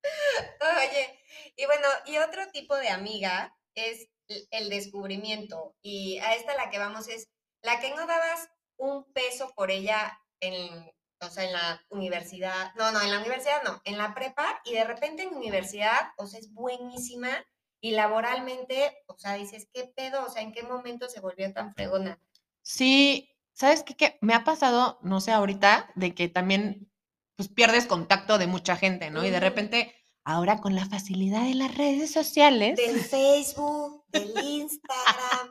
Oye, 0.60 1.23
y 1.56 1.66
bueno, 1.66 1.86
y 2.06 2.18
otro 2.18 2.46
tipo 2.52 2.76
de 2.76 2.88
amiga 2.88 3.56
es 3.74 4.08
el- 4.50 4.68
descubrimiento. 4.70 5.74
Y 5.82 6.18
a 6.18 6.34
esta 6.34 6.54
la 6.56 6.70
que 6.70 6.78
vamos 6.78 7.08
es 7.08 7.28
la 7.62 7.80
que 7.80 7.90
no 7.90 8.06
dabas 8.06 8.48
un 8.76 9.04
peso 9.12 9.52
por 9.54 9.70
ella 9.70 10.18
en, 10.40 10.90
o 11.20 11.28
sea, 11.30 11.44
en 11.44 11.52
la 11.52 11.84
universidad. 11.90 12.72
No, 12.74 12.90
no, 12.92 13.00
en 13.00 13.10
la 13.10 13.18
universidad 13.20 13.62
no, 13.62 13.80
en 13.84 13.98
la 13.98 14.14
prepa. 14.14 14.60
Y 14.64 14.74
de 14.74 14.84
repente 14.84 15.22
en 15.22 15.34
universidad, 15.34 16.12
o 16.16 16.26
sea, 16.26 16.40
es 16.40 16.52
buenísima. 16.52 17.44
Y 17.80 17.90
laboralmente, 17.90 18.96
o 19.06 19.18
sea, 19.18 19.34
dices, 19.34 19.68
¿qué 19.72 19.84
pedo? 19.84 20.24
O 20.24 20.30
sea, 20.30 20.40
¿en 20.42 20.52
qué 20.52 20.62
momento 20.62 21.08
se 21.08 21.20
volvió 21.20 21.52
tan 21.52 21.72
fregona? 21.74 22.18
Sí, 22.62 23.30
¿sabes 23.52 23.82
qué? 23.82 23.94
Que 23.94 24.18
me 24.22 24.32
ha 24.34 24.42
pasado, 24.42 24.98
no 25.02 25.20
sé, 25.20 25.32
ahorita, 25.32 25.90
de 25.94 26.14
que 26.14 26.28
también 26.28 26.90
pues 27.36 27.48
pierdes 27.48 27.86
contacto 27.86 28.38
de 28.38 28.46
mucha 28.46 28.76
gente, 28.76 29.10
¿no? 29.10 29.24
Y 29.24 29.30
de 29.30 29.40
repente 29.40 29.94
ahora 30.24 30.60
con 30.60 30.74
la 30.74 30.86
facilidad 30.86 31.44
de 31.44 31.54
las 31.54 31.76
redes 31.76 32.10
sociales. 32.12 32.76
Del 32.76 33.00
Facebook, 33.00 34.04
del 34.08 34.32
Instagram. 34.42 35.50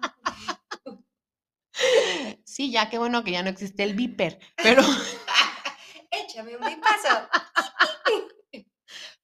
Sí, 2.44 2.72
ya 2.72 2.90
qué 2.90 2.98
bueno 2.98 3.24
que 3.24 3.32
ya 3.32 3.42
no 3.44 3.50
existe 3.50 3.84
el 3.84 3.96
viper, 3.96 4.40
pero, 4.56 4.82
Échame 6.12 6.56
un 6.56 6.82
paso. 6.82 7.28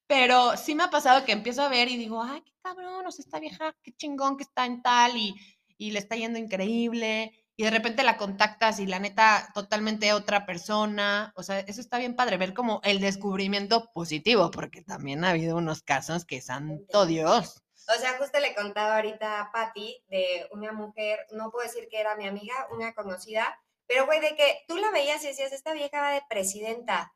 pero 0.07 0.57
sí 0.57 0.73
me 0.73 0.83
ha 0.83 0.89
pasado 0.89 1.23
que 1.25 1.31
empiezo 1.31 1.61
a 1.61 1.69
ver 1.69 1.89
y 1.89 1.97
digo, 1.97 2.23
ay, 2.23 2.41
qué 2.41 2.51
cabrón, 2.63 3.05
o 3.05 3.11
sea, 3.11 3.23
esta 3.23 3.39
vieja, 3.39 3.75
qué 3.83 3.91
chingón 3.93 4.35
que 4.35 4.43
está 4.43 4.65
en 4.65 4.81
tal 4.81 5.15
y, 5.15 5.35
y 5.77 5.91
le 5.91 5.99
está 5.99 6.15
yendo 6.15 6.39
increíble. 6.39 7.38
Y 7.59 7.63
de 7.63 7.71
repente 7.71 8.03
la 8.03 8.15
contactas 8.15 8.79
y 8.79 8.85
la 8.85 8.99
neta, 8.99 9.49
totalmente 9.53 10.13
otra 10.13 10.45
persona. 10.45 11.33
O 11.35 11.43
sea, 11.43 11.59
eso 11.59 11.81
está 11.81 11.97
bien 11.97 12.15
padre, 12.15 12.37
ver 12.37 12.53
como 12.53 12.79
el 12.85 13.01
descubrimiento 13.01 13.91
positivo, 13.91 14.49
porque 14.49 14.81
también 14.81 15.25
ha 15.25 15.31
habido 15.31 15.57
unos 15.57 15.81
casos 15.81 16.23
que 16.23 16.39
santo 16.39 17.05
Dios. 17.05 17.61
O 17.93 17.99
sea, 17.99 18.17
justo 18.17 18.39
le 18.39 18.55
contaba 18.55 18.95
ahorita 18.95 19.41
a 19.41 19.51
Patty 19.51 20.05
de 20.07 20.47
una 20.53 20.71
mujer, 20.71 21.27
no 21.31 21.51
puedo 21.51 21.67
decir 21.67 21.89
que 21.91 21.99
era 21.99 22.15
mi 22.15 22.27
amiga, 22.27 22.53
una 22.71 22.93
conocida, 22.93 23.59
pero 23.87 24.05
güey, 24.05 24.21
de 24.21 24.37
que 24.37 24.63
tú 24.65 24.77
la 24.77 24.91
veías 24.91 25.21
y 25.25 25.27
decías, 25.27 25.51
esta 25.51 25.73
vieja 25.73 25.99
va 25.99 26.11
de 26.11 26.23
presidenta. 26.29 27.13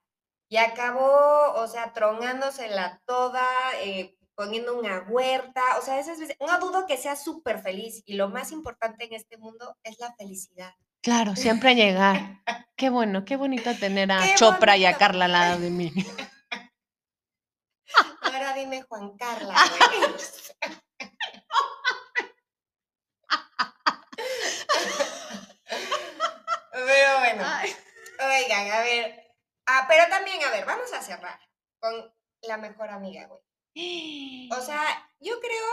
Y 0.50 0.58
acabó, 0.58 1.54
o 1.56 1.68
sea, 1.70 1.94
tronándosela 1.94 3.02
toda, 3.06 3.48
eh, 3.80 4.18
poniendo 4.36 4.78
una 4.78 5.06
huerta, 5.08 5.62
o 5.78 5.82
sea, 5.82 6.00
esas 6.00 6.20
veces, 6.20 6.38
no 6.40 6.60
dudo 6.60 6.86
que 6.88 6.98
sea 6.98 7.16
súper 7.16 7.60
feliz 7.60 8.02
y 8.06 8.16
lo 8.16 8.30
más 8.30 8.52
importante 8.52 9.06
en 9.06 9.14
este 9.14 9.38
mundo 9.38 9.78
es 9.84 10.00
la 10.00 10.14
felicidad. 10.16 10.74
Claro, 11.02 11.36
siempre 11.36 11.76
llegar. 11.76 12.42
Qué 12.76 12.90
bueno, 12.90 13.24
qué 13.24 13.36
bonito 13.36 13.76
tener 13.78 14.12
a 14.12 14.24
Qué 14.24 14.34
Chopra 14.36 14.76
y 14.78 14.86
a. 14.86 14.98
Carla 14.98 15.26
al 15.26 15.32
lado 15.32 15.60
de 15.60 15.70
mí. 15.70 15.94
Ahora 18.22 18.54
dime 18.56 18.82
Juan 18.82 19.16
Carla, 19.16 19.54
güey. 19.80 20.02
Pero 26.72 27.20
bueno, 27.20 27.44
oigan, 28.20 28.72
a 28.72 28.80
ver. 28.82 29.36
Ah, 29.68 29.86
pero 29.88 30.10
también, 30.10 30.44
a 30.44 30.50
ver, 30.50 30.66
vamos 30.66 30.92
a 30.92 31.02
cerrar 31.02 31.40
con 31.80 32.12
la 32.42 32.58
mejor 32.58 32.90
amiga, 32.90 33.28
güey. 33.28 33.40
O 34.52 34.62
sea, 34.62 35.10
yo 35.20 35.40
creo 35.40 35.68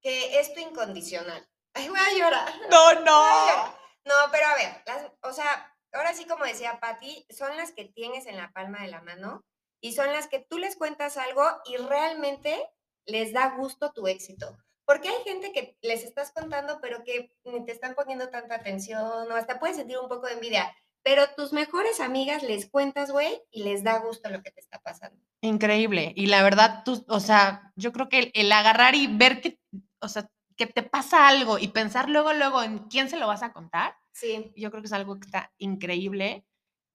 que 0.00 0.40
es 0.40 0.52
tu 0.54 0.60
incondicional. 0.60 1.46
Ay, 1.74 1.88
voy 1.88 1.98
a 1.98 2.12
llorar. 2.18 2.52
no, 2.70 2.92
no. 3.00 3.00
llorar. 3.02 3.76
No, 4.04 4.14
pero 4.32 4.46
a 4.48 4.54
ver, 4.56 4.82
las- 4.86 5.12
o 5.22 5.32
sea, 5.32 5.76
ahora 5.92 6.12
sí 6.14 6.24
como 6.26 6.44
decía 6.44 6.80
Patti, 6.80 7.24
son 7.30 7.56
las 7.56 7.72
que 7.72 7.84
tienes 7.84 8.26
en 8.26 8.36
la 8.36 8.50
palma 8.52 8.82
de 8.82 8.88
la 8.88 9.00
mano 9.00 9.44
y 9.80 9.92
son 9.92 10.12
las 10.12 10.26
que 10.26 10.40
tú 10.40 10.58
les 10.58 10.76
cuentas 10.76 11.16
algo 11.16 11.44
y 11.66 11.76
realmente 11.76 12.68
les 13.06 13.32
da 13.32 13.54
gusto 13.56 13.92
tu 13.92 14.06
éxito. 14.08 14.56
Porque 14.84 15.08
hay 15.08 15.22
gente 15.22 15.52
que 15.52 15.78
les 15.82 16.02
estás 16.02 16.32
contando, 16.32 16.80
pero 16.80 17.04
que 17.04 17.32
ni 17.44 17.64
te 17.64 17.70
están 17.70 17.94
poniendo 17.94 18.28
tanta 18.30 18.56
atención 18.56 19.30
o 19.30 19.34
hasta 19.36 19.60
puedes 19.60 19.76
sentir 19.76 19.98
un 19.98 20.08
poco 20.08 20.26
de 20.26 20.32
envidia. 20.34 20.76
Pero 21.02 21.24
tus 21.36 21.52
mejores 21.52 22.00
amigas 22.00 22.42
les 22.42 22.68
cuentas, 22.68 23.10
güey, 23.10 23.42
y 23.50 23.64
les 23.64 23.82
da 23.82 23.98
gusto 23.98 24.30
lo 24.30 24.42
que 24.42 24.50
te 24.50 24.60
está 24.60 24.80
pasando. 24.80 25.20
Increíble. 25.40 26.12
Y 26.16 26.26
la 26.26 26.42
verdad, 26.42 26.82
tú, 26.84 27.04
o 27.08 27.20
sea, 27.20 27.72
yo 27.76 27.92
creo 27.92 28.08
que 28.08 28.18
el, 28.18 28.30
el 28.34 28.52
agarrar 28.52 28.94
y 28.94 29.08
ver 29.08 29.40
que, 29.40 29.58
o 30.00 30.08
sea, 30.08 30.28
que 30.56 30.66
te 30.66 30.82
pasa 30.82 31.26
algo 31.26 31.58
y 31.58 31.68
pensar 31.68 32.08
luego, 32.08 32.32
luego 32.32 32.62
en 32.62 32.78
quién 32.88 33.08
se 33.08 33.16
lo 33.16 33.26
vas 33.26 33.42
a 33.42 33.52
contar, 33.52 33.94
Sí, 34.12 34.52
yo 34.56 34.70
creo 34.70 34.82
que 34.82 34.86
es 34.86 34.92
algo 34.92 35.18
que 35.18 35.26
está 35.26 35.52
increíble. 35.58 36.44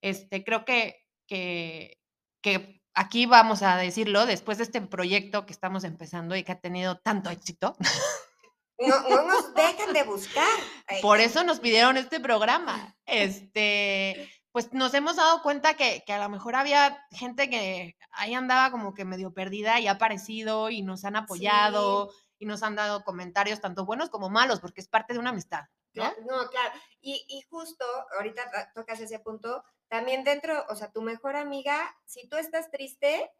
Este, 0.01 0.43
creo 0.43 0.65
que, 0.65 1.03
que, 1.27 1.99
que 2.41 2.81
aquí 2.93 3.25
vamos 3.25 3.63
a 3.63 3.77
decirlo, 3.77 4.25
después 4.25 4.59
de 4.59 4.65
este 4.65 4.81
proyecto 4.81 5.45
que 5.45 5.53
estamos 5.53 5.83
empezando 5.83 6.35
y 6.35 6.43
que 6.43 6.51
ha 6.51 6.59
tenido 6.59 6.99
tanto 6.99 7.29
éxito, 7.29 7.75
no, 8.79 9.09
no 9.09 9.23
nos 9.23 9.53
dejan 9.53 9.93
de 9.93 10.03
buscar. 10.03 10.47
Ay, 10.87 11.01
por 11.01 11.19
eso 11.19 11.43
nos 11.43 11.59
pidieron 11.59 11.97
este 11.97 12.19
programa. 12.19 12.95
Este, 13.05 14.29
pues 14.51 14.73
nos 14.73 14.93
hemos 14.93 15.15
dado 15.15 15.41
cuenta 15.43 15.75
que, 15.75 16.03
que 16.05 16.13
a 16.13 16.19
lo 16.19 16.29
mejor 16.29 16.55
había 16.55 17.05
gente 17.11 17.49
que 17.49 17.95
ahí 18.11 18.33
andaba 18.33 18.71
como 18.71 18.93
que 18.93 19.05
medio 19.05 19.33
perdida 19.33 19.79
y 19.79 19.87
ha 19.87 19.91
aparecido 19.91 20.69
y 20.69 20.81
nos 20.81 21.05
han 21.05 21.15
apoyado 21.15 22.11
y 22.39 22.45
nos 22.45 22.63
han 22.63 22.75
dado 22.75 23.03
comentarios 23.03 23.61
tanto 23.61 23.85
buenos 23.85 24.09
como 24.09 24.29
malos, 24.29 24.59
porque 24.59 24.81
es 24.81 24.87
parte 24.87 25.13
de 25.13 25.19
una 25.19 25.31
amistad. 25.31 25.61
¿no? 25.93 26.03
Cla- 26.03 26.15
No, 26.27 26.49
claro. 26.49 26.71
Y, 27.01 27.25
y 27.27 27.41
justo, 27.49 27.85
ahorita 28.17 28.51
to- 28.51 28.81
tocas 28.81 28.99
ese 28.99 29.19
punto, 29.19 29.63
también 29.87 30.23
dentro, 30.23 30.65
o 30.69 30.75
sea, 30.75 30.91
tu 30.91 31.01
mejor 31.01 31.35
amiga, 31.35 31.95
si 32.05 32.27
tú 32.27 32.37
estás 32.37 32.69
triste, 32.69 33.31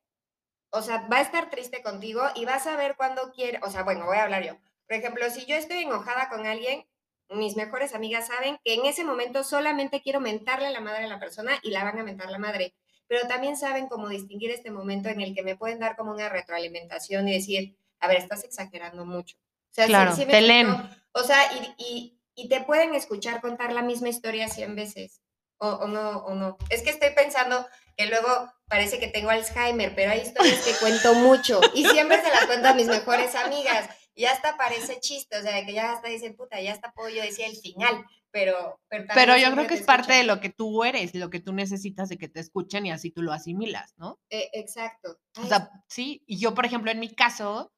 o 0.72 0.82
sea, 0.82 1.08
va 1.12 1.18
a 1.18 1.22
estar 1.22 1.50
triste 1.50 1.82
contigo 1.84 2.22
y 2.36 2.46
vas 2.46 2.66
a 2.68 2.76
ver 2.76 2.96
cuando 2.96 3.32
quiere, 3.32 3.60
o 3.64 3.70
sea, 3.70 3.84
bueno, 3.84 4.06
voy 4.06 4.18
a 4.18 4.24
hablar 4.24 4.44
yo. 4.44 4.54
Por 4.88 4.98
ejemplo, 4.98 5.30
si 5.30 5.46
yo 5.46 5.56
estoy 5.56 5.80
enojada 5.80 6.30
con 6.30 6.46
alguien, 6.46 6.86
mis 7.30 7.56
mejores 7.56 7.94
amigas 7.94 8.28
saben 8.28 8.58
que 8.64 8.74
en 8.76 8.86
ese 8.86 9.04
momento 9.04 9.44
solamente 9.44 10.02
quiero 10.02 10.20
mentarle 10.22 10.72
la 10.72 10.80
madre 10.80 11.04
a 11.04 11.08
la 11.08 11.20
persona 11.20 11.60
y 11.62 11.72
la 11.72 11.84
van 11.84 12.00
a 12.00 12.04
mentar 12.04 12.30
la 12.30 12.40
madre. 12.40 12.74
Pero 13.08 13.28
también 13.28 13.58
saben 13.58 13.88
cómo 13.88 14.08
distinguir 14.10 14.52
este 14.52 14.72
momento 14.72 15.10
en 15.10 15.22
el 15.22 15.34
que 15.36 15.44
me 15.44 15.56
pueden 15.56 15.80
dar 15.80 15.96
como 15.96 16.12
una 16.12 16.30
retroalimentación 16.30 17.28
y 17.28 17.34
decir, 17.34 17.78
a 18.00 18.08
ver, 18.08 18.18
estás 18.18 18.44
exagerando 18.44 19.06
mucho. 19.06 19.38
O 19.38 19.74
sea, 19.74 19.86
Claro, 19.88 20.16
te 20.16 20.24
explico. 20.24 20.48
leen. 20.48 20.68
O 21.14 21.24
sea, 21.24 21.40
y, 21.54 21.74
y, 21.84 22.20
y 22.36 22.50
te 22.50 22.62
pueden 22.62 22.96
escuchar 22.96 23.42
contar 23.42 23.74
la 23.74 23.82
misma 23.82 24.10
historia 24.10 24.48
100 24.48 24.76
veces. 24.76 25.22
O, 25.60 25.68
o 25.70 25.88
no, 25.88 26.20
o 26.20 26.36
no. 26.36 26.58
Es 26.70 26.82
que 26.84 26.92
estoy 26.92 27.10
pensando 27.12 27.68
que 27.98 28.06
luego 28.06 28.52
parece 28.68 29.00
que 29.00 29.08
tengo 29.08 29.32
Alzheimer, 29.32 29.96
pero 29.96 30.12
hay 30.12 30.20
historias 30.22 30.60
que 30.64 30.74
cuento 30.80 31.14
mucho 31.16 31.60
y 31.74 31.86
siempre 31.88 32.22
se 32.22 32.30
las 32.30 32.46
cuento 32.46 32.68
a 32.68 32.74
mis 32.74 32.88
mejores 32.88 33.34
amigas. 33.36 33.90
Y 34.18 34.26
hasta 34.26 34.58
parece 34.58 35.00
chiste, 35.00 35.38
o 35.38 35.42
sea, 35.44 35.64
que 35.64 35.74
ya 35.74 35.92
hasta 35.92 36.10
dicen, 36.10 36.36
puta, 36.36 36.60
ya 36.60 36.74
hasta 36.74 36.92
puedo 36.92 37.10
yo 37.10 37.22
decir 37.22 37.46
el 37.46 37.56
final, 37.56 38.04
pero... 38.32 38.80
Pero, 38.90 39.38
yo 39.38 39.52
creo 39.54 39.68
que 39.68 39.76
es 39.76 39.84
parte 39.84 40.14
de 40.14 40.24
lo 40.24 40.40
que 40.40 40.50
tú 40.50 40.84
eres, 40.84 41.14
lo 41.14 41.30
que 41.30 41.40
tú 41.40 41.54
necesitas 41.54 42.10
de 42.10 42.18
que 42.18 42.28
te 42.28 42.40
escuchen 42.40 42.88
y 42.88 42.92
así 42.92 43.12
tú 43.12 43.22
lo 43.22 43.32
asimilas, 43.32 43.94
¿no? 43.98 44.20
Eh, 44.32 44.50
exacto. 44.54 45.20
O 45.40 45.46
sea, 45.46 45.70
sí, 45.88 46.24
y 46.26 46.40
yo, 46.40 46.56
por 46.56 46.66
ejemplo, 46.66 46.90
en 46.90 47.00
mi 47.00 47.14
caso, 47.14 47.72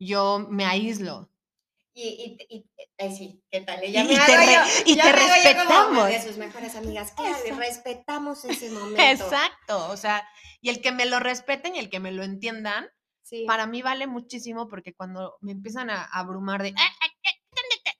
yo 0.00 0.44
me 0.50 0.64
aíslo. 0.64 1.30
y, 1.94 2.36
y, 2.48 2.56
y- 2.56 2.66
ay, 2.98 3.16
sí, 3.16 3.40
¿qué 3.48 3.60
tal? 3.60 3.80
Ya 3.82 4.02
Y 4.02 4.08
me 4.08 4.16
te 4.16 4.36
re- 4.36 4.52
yo- 4.54 4.62
y 4.86 4.96
ya 4.96 5.04
te 5.04 5.12
me 5.12 5.18
respetamos. 5.20 6.08
De 6.08 6.20
sus 6.20 6.36
mejores 6.36 6.74
amigas, 6.74 7.12
claro, 7.12 7.38
y 7.46 7.50
respetamos 7.52 8.44
ese 8.44 8.70
momento. 8.70 9.00
Exacto, 9.02 9.88
o 9.90 9.96
sea, 9.96 10.28
y 10.60 10.70
el 10.70 10.80
que 10.82 10.90
me 10.90 11.06
lo 11.06 11.20
respeten 11.20 11.76
y 11.76 11.78
el 11.78 11.88
que 11.90 12.00
me 12.00 12.10
lo 12.10 12.24
entiendan, 12.24 12.88
Sí. 13.28 13.44
para 13.44 13.66
mí 13.66 13.82
vale 13.82 14.06
muchísimo 14.06 14.68
porque 14.68 14.94
cuando 14.94 15.36
me 15.40 15.50
empiezan 15.50 15.90
a 15.90 16.04
abrumar 16.04 16.62
de, 16.62 16.72
"Ah, 16.78 16.92
ah, 17.02 17.06
ah, 17.26 17.92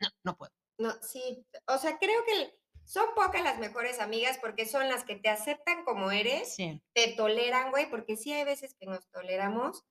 no, 0.00 0.08
no 0.22 0.36
puedo. 0.36 0.52
No, 0.78 0.92
sí, 1.02 1.44
o 1.66 1.78
sea, 1.78 1.98
creo 1.98 2.24
que 2.24 2.54
son 2.84 3.06
pocas 3.16 3.42
las 3.42 3.58
mejores 3.58 3.98
amigas 4.00 4.38
porque 4.38 4.66
son 4.66 4.88
las 4.88 5.02
que 5.04 5.16
te 5.16 5.28
aceptan 5.28 5.84
como 5.84 6.12
eres, 6.12 6.54
Sí. 6.54 6.80
te 6.94 7.08
toleran, 7.14 7.70
güey, 7.72 7.90
porque 7.90 8.16
sí 8.16 8.32
hay 8.32 8.44
veces 8.44 8.74
que 8.78 8.86
nos 8.86 9.08
toleramos, 9.10 9.84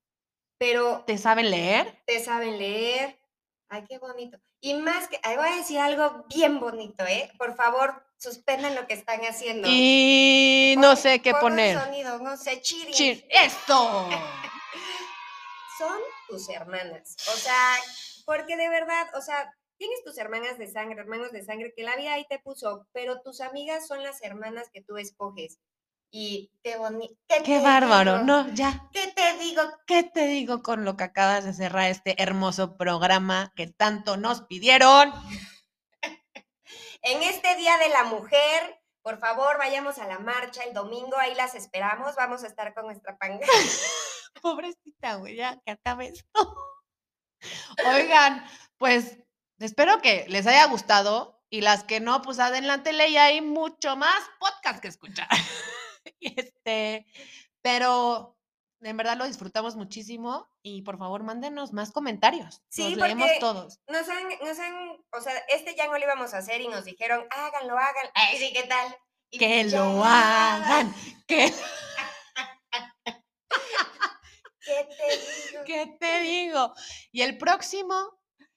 pero 0.57 1.03
¿Te 1.05 1.17
saben 1.17 1.51
leer? 1.51 2.01
te 2.05 2.23
saben 2.23 2.57
leer. 2.57 3.19
Ay, 3.69 3.83
qué 3.89 3.97
bonito. 3.99 4.37
Y 4.61 4.75
más 4.75 5.07
que, 5.07 5.19
ay, 5.23 5.35
voy 5.37 5.47
a 5.49 5.55
decir 5.55 5.79
algo 5.79 6.25
bien 6.33 6.59
bonito, 6.59 7.05
¿eh? 7.05 7.31
Por 7.37 7.55
favor, 7.55 8.05
suspendan 8.17 8.75
lo 8.75 8.85
que 8.85 8.93
están 8.93 9.21
haciendo. 9.21 9.67
Y 9.71 10.75
no 10.77 10.95
sé 10.95 11.21
qué 11.21 11.33
poner. 11.33 11.79
sonido, 11.79 12.19
no 12.19 12.37
sé, 12.37 12.61
¡Esto! 13.29 14.09
son 15.77 15.99
tus 16.27 16.49
hermanas. 16.49 17.15
O 17.33 17.35
sea, 17.37 17.75
porque 18.25 18.57
de 18.57 18.69
verdad, 18.69 19.07
o 19.15 19.21
sea, 19.21 19.51
tienes 19.77 20.03
tus 20.03 20.17
hermanas 20.17 20.57
de 20.57 20.67
sangre, 20.67 20.99
hermanos 20.99 21.31
de 21.31 21.43
sangre, 21.43 21.73
que 21.75 21.83
la 21.83 21.95
vida 21.95 22.13
ahí 22.13 22.25
te 22.29 22.39
puso, 22.39 22.87
pero 22.91 23.21
tus 23.21 23.41
amigas 23.41 23.87
son 23.87 24.03
las 24.03 24.21
hermanas 24.21 24.69
que 24.71 24.81
tú 24.81 24.97
escoges. 24.97 25.59
Y 26.13 26.51
qué 26.61 26.77
bonito. 26.77 27.15
¡Qué 27.45 27.59
bárbaro! 27.61 28.23
No, 28.23 28.53
ya. 28.53 28.89
¿Qué 28.91 29.07
te 29.15 29.37
digo? 29.39 29.61
¿Qué 29.87 30.03
te 30.03 30.27
digo 30.27 30.61
con 30.61 30.83
lo 30.83 30.97
que 30.97 31.05
acabas 31.05 31.45
de 31.45 31.53
cerrar 31.53 31.89
este 31.89 32.21
hermoso 32.21 32.75
programa 32.75 33.53
que 33.55 33.67
tanto 33.67 34.17
nos 34.17 34.41
pidieron? 34.41 35.13
En 37.01 37.23
este 37.23 37.55
Día 37.55 37.77
de 37.77 37.89
la 37.89 38.03
Mujer, 38.03 38.81
por 39.01 39.19
favor, 39.19 39.57
vayamos 39.57 39.97
a 39.97 40.07
la 40.07 40.19
marcha 40.19 40.63
el 40.63 40.73
domingo, 40.73 41.17
ahí 41.17 41.33
las 41.33 41.55
esperamos, 41.55 42.15
vamos 42.15 42.43
a 42.43 42.47
estar 42.47 42.73
con 42.75 42.85
nuestra 42.85 43.17
panga. 43.17 43.47
Pobrecita, 44.41 45.15
güey, 45.15 45.35
ya 45.35 45.59
que 45.65 45.71
acabe 45.71 46.07
esto. 46.07 46.55
Oigan, 47.95 48.45
pues 48.77 49.17
espero 49.59 50.01
que 50.01 50.25
les 50.27 50.47
haya 50.47 50.65
gustado 50.67 51.41
y 51.49 51.61
las 51.61 51.83
que 51.83 51.99
no, 51.99 52.21
pues 52.21 52.39
adelántele 52.39 53.09
y 53.09 53.17
hay 53.17 53.41
mucho 53.41 53.95
más 53.95 54.21
podcast 54.39 54.81
que 54.81 54.87
escuchar. 54.87 55.27
Este, 56.19 57.05
pero 57.61 58.35
en 58.81 58.97
verdad 58.97 59.17
lo 59.17 59.27
disfrutamos 59.27 59.75
muchísimo 59.75 60.47
y 60.63 60.81
por 60.81 60.97
favor 60.97 61.23
mándenos 61.23 61.73
más 61.73 61.91
comentarios. 61.91 62.63
Sí, 62.69 62.95
Los 62.95 63.07
leemos 63.07 63.29
todos. 63.39 63.79
Nos 63.87 64.09
han, 64.09 64.23
nos 64.43 64.57
han, 64.59 64.73
o 65.11 65.21
sea, 65.21 65.33
este 65.49 65.75
ya 65.75 65.85
no 65.85 65.93
lo 65.93 66.03
íbamos 66.03 66.33
a 66.33 66.39
hacer 66.39 66.61
y 66.61 66.67
nos 66.67 66.85
dijeron, 66.85 67.25
háganlo, 67.29 67.77
háganlo. 67.77 68.11
Ay, 68.15 68.37
sí, 68.37 68.51
¿qué 68.53 68.63
tal? 68.63 68.95
Y 69.29 69.37
Que 69.37 69.69
ya. 69.69 69.79
lo 69.79 70.03
hagan, 70.03 70.93
que 71.27 71.53
digo. 76.21 76.73
Y 77.11 77.21
el 77.21 77.37
próximo 77.37 77.95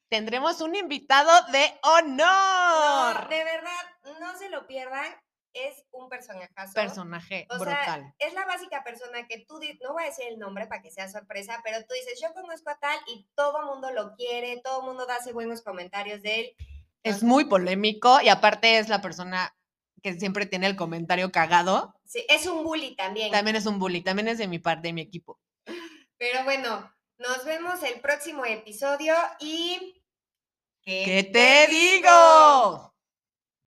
tendremos 0.08 0.60
un 0.60 0.74
invitado 0.74 1.30
de 1.52 1.72
No, 1.82 1.92
honor. 1.92 3.28
de 3.28 3.44
verdad, 3.44 4.20
no 4.20 4.36
se 4.38 4.48
lo 4.48 4.66
pierdan. 4.66 5.06
Es 5.52 5.84
un 5.92 6.08
personajazo. 6.08 6.74
Personaje 6.74 7.46
O 7.48 7.58
brutal. 7.58 7.84
sea, 7.84 8.14
es 8.18 8.34
la 8.34 8.44
básica 8.44 8.82
persona 8.82 9.24
que 9.28 9.44
tú, 9.46 9.60
no 9.82 9.92
voy 9.92 10.02
a 10.02 10.06
decir 10.06 10.26
el 10.26 10.38
nombre 10.40 10.66
para 10.66 10.82
que 10.82 10.90
sea 10.90 11.08
sorpresa, 11.08 11.60
pero 11.62 11.78
tú 11.86 11.94
dices, 11.94 12.20
yo 12.20 12.32
conozco 12.34 12.70
a 12.70 12.78
tal 12.78 12.98
y 13.06 13.28
todo 13.36 13.60
el 13.60 13.66
mundo 13.66 13.92
lo 13.92 14.16
quiere, 14.16 14.60
todo 14.64 14.80
el 14.80 14.86
mundo 14.86 15.06
hace 15.08 15.32
buenos 15.32 15.62
comentarios 15.62 16.22
de 16.22 16.40
él. 16.40 16.56
es 17.04 17.22
muy 17.22 17.44
polémico 17.44 18.20
y 18.20 18.30
aparte 18.30 18.78
es 18.78 18.88
la 18.88 19.00
persona 19.00 19.54
que 20.02 20.14
siempre 20.18 20.46
tiene 20.46 20.66
el 20.66 20.74
comentario 20.74 21.30
cagado. 21.30 21.94
Sí, 22.04 22.26
es 22.28 22.46
un 22.46 22.64
bully 22.64 22.96
también. 22.96 23.30
También 23.30 23.54
es 23.54 23.66
un 23.66 23.78
bully, 23.78 24.02
también 24.02 24.26
es 24.26 24.38
de 24.38 24.48
mi 24.48 24.58
parte, 24.58 24.88
de 24.88 24.92
mi 24.92 25.02
equipo. 25.02 25.38
Pero 26.18 26.44
bueno, 26.44 26.94
nos 27.18 27.44
vemos 27.44 27.82
el 27.82 28.00
próximo 28.00 28.44
episodio 28.44 29.14
y... 29.40 30.02
¿Qué 30.82 31.30
te 31.32 31.66
digo? 31.72 32.93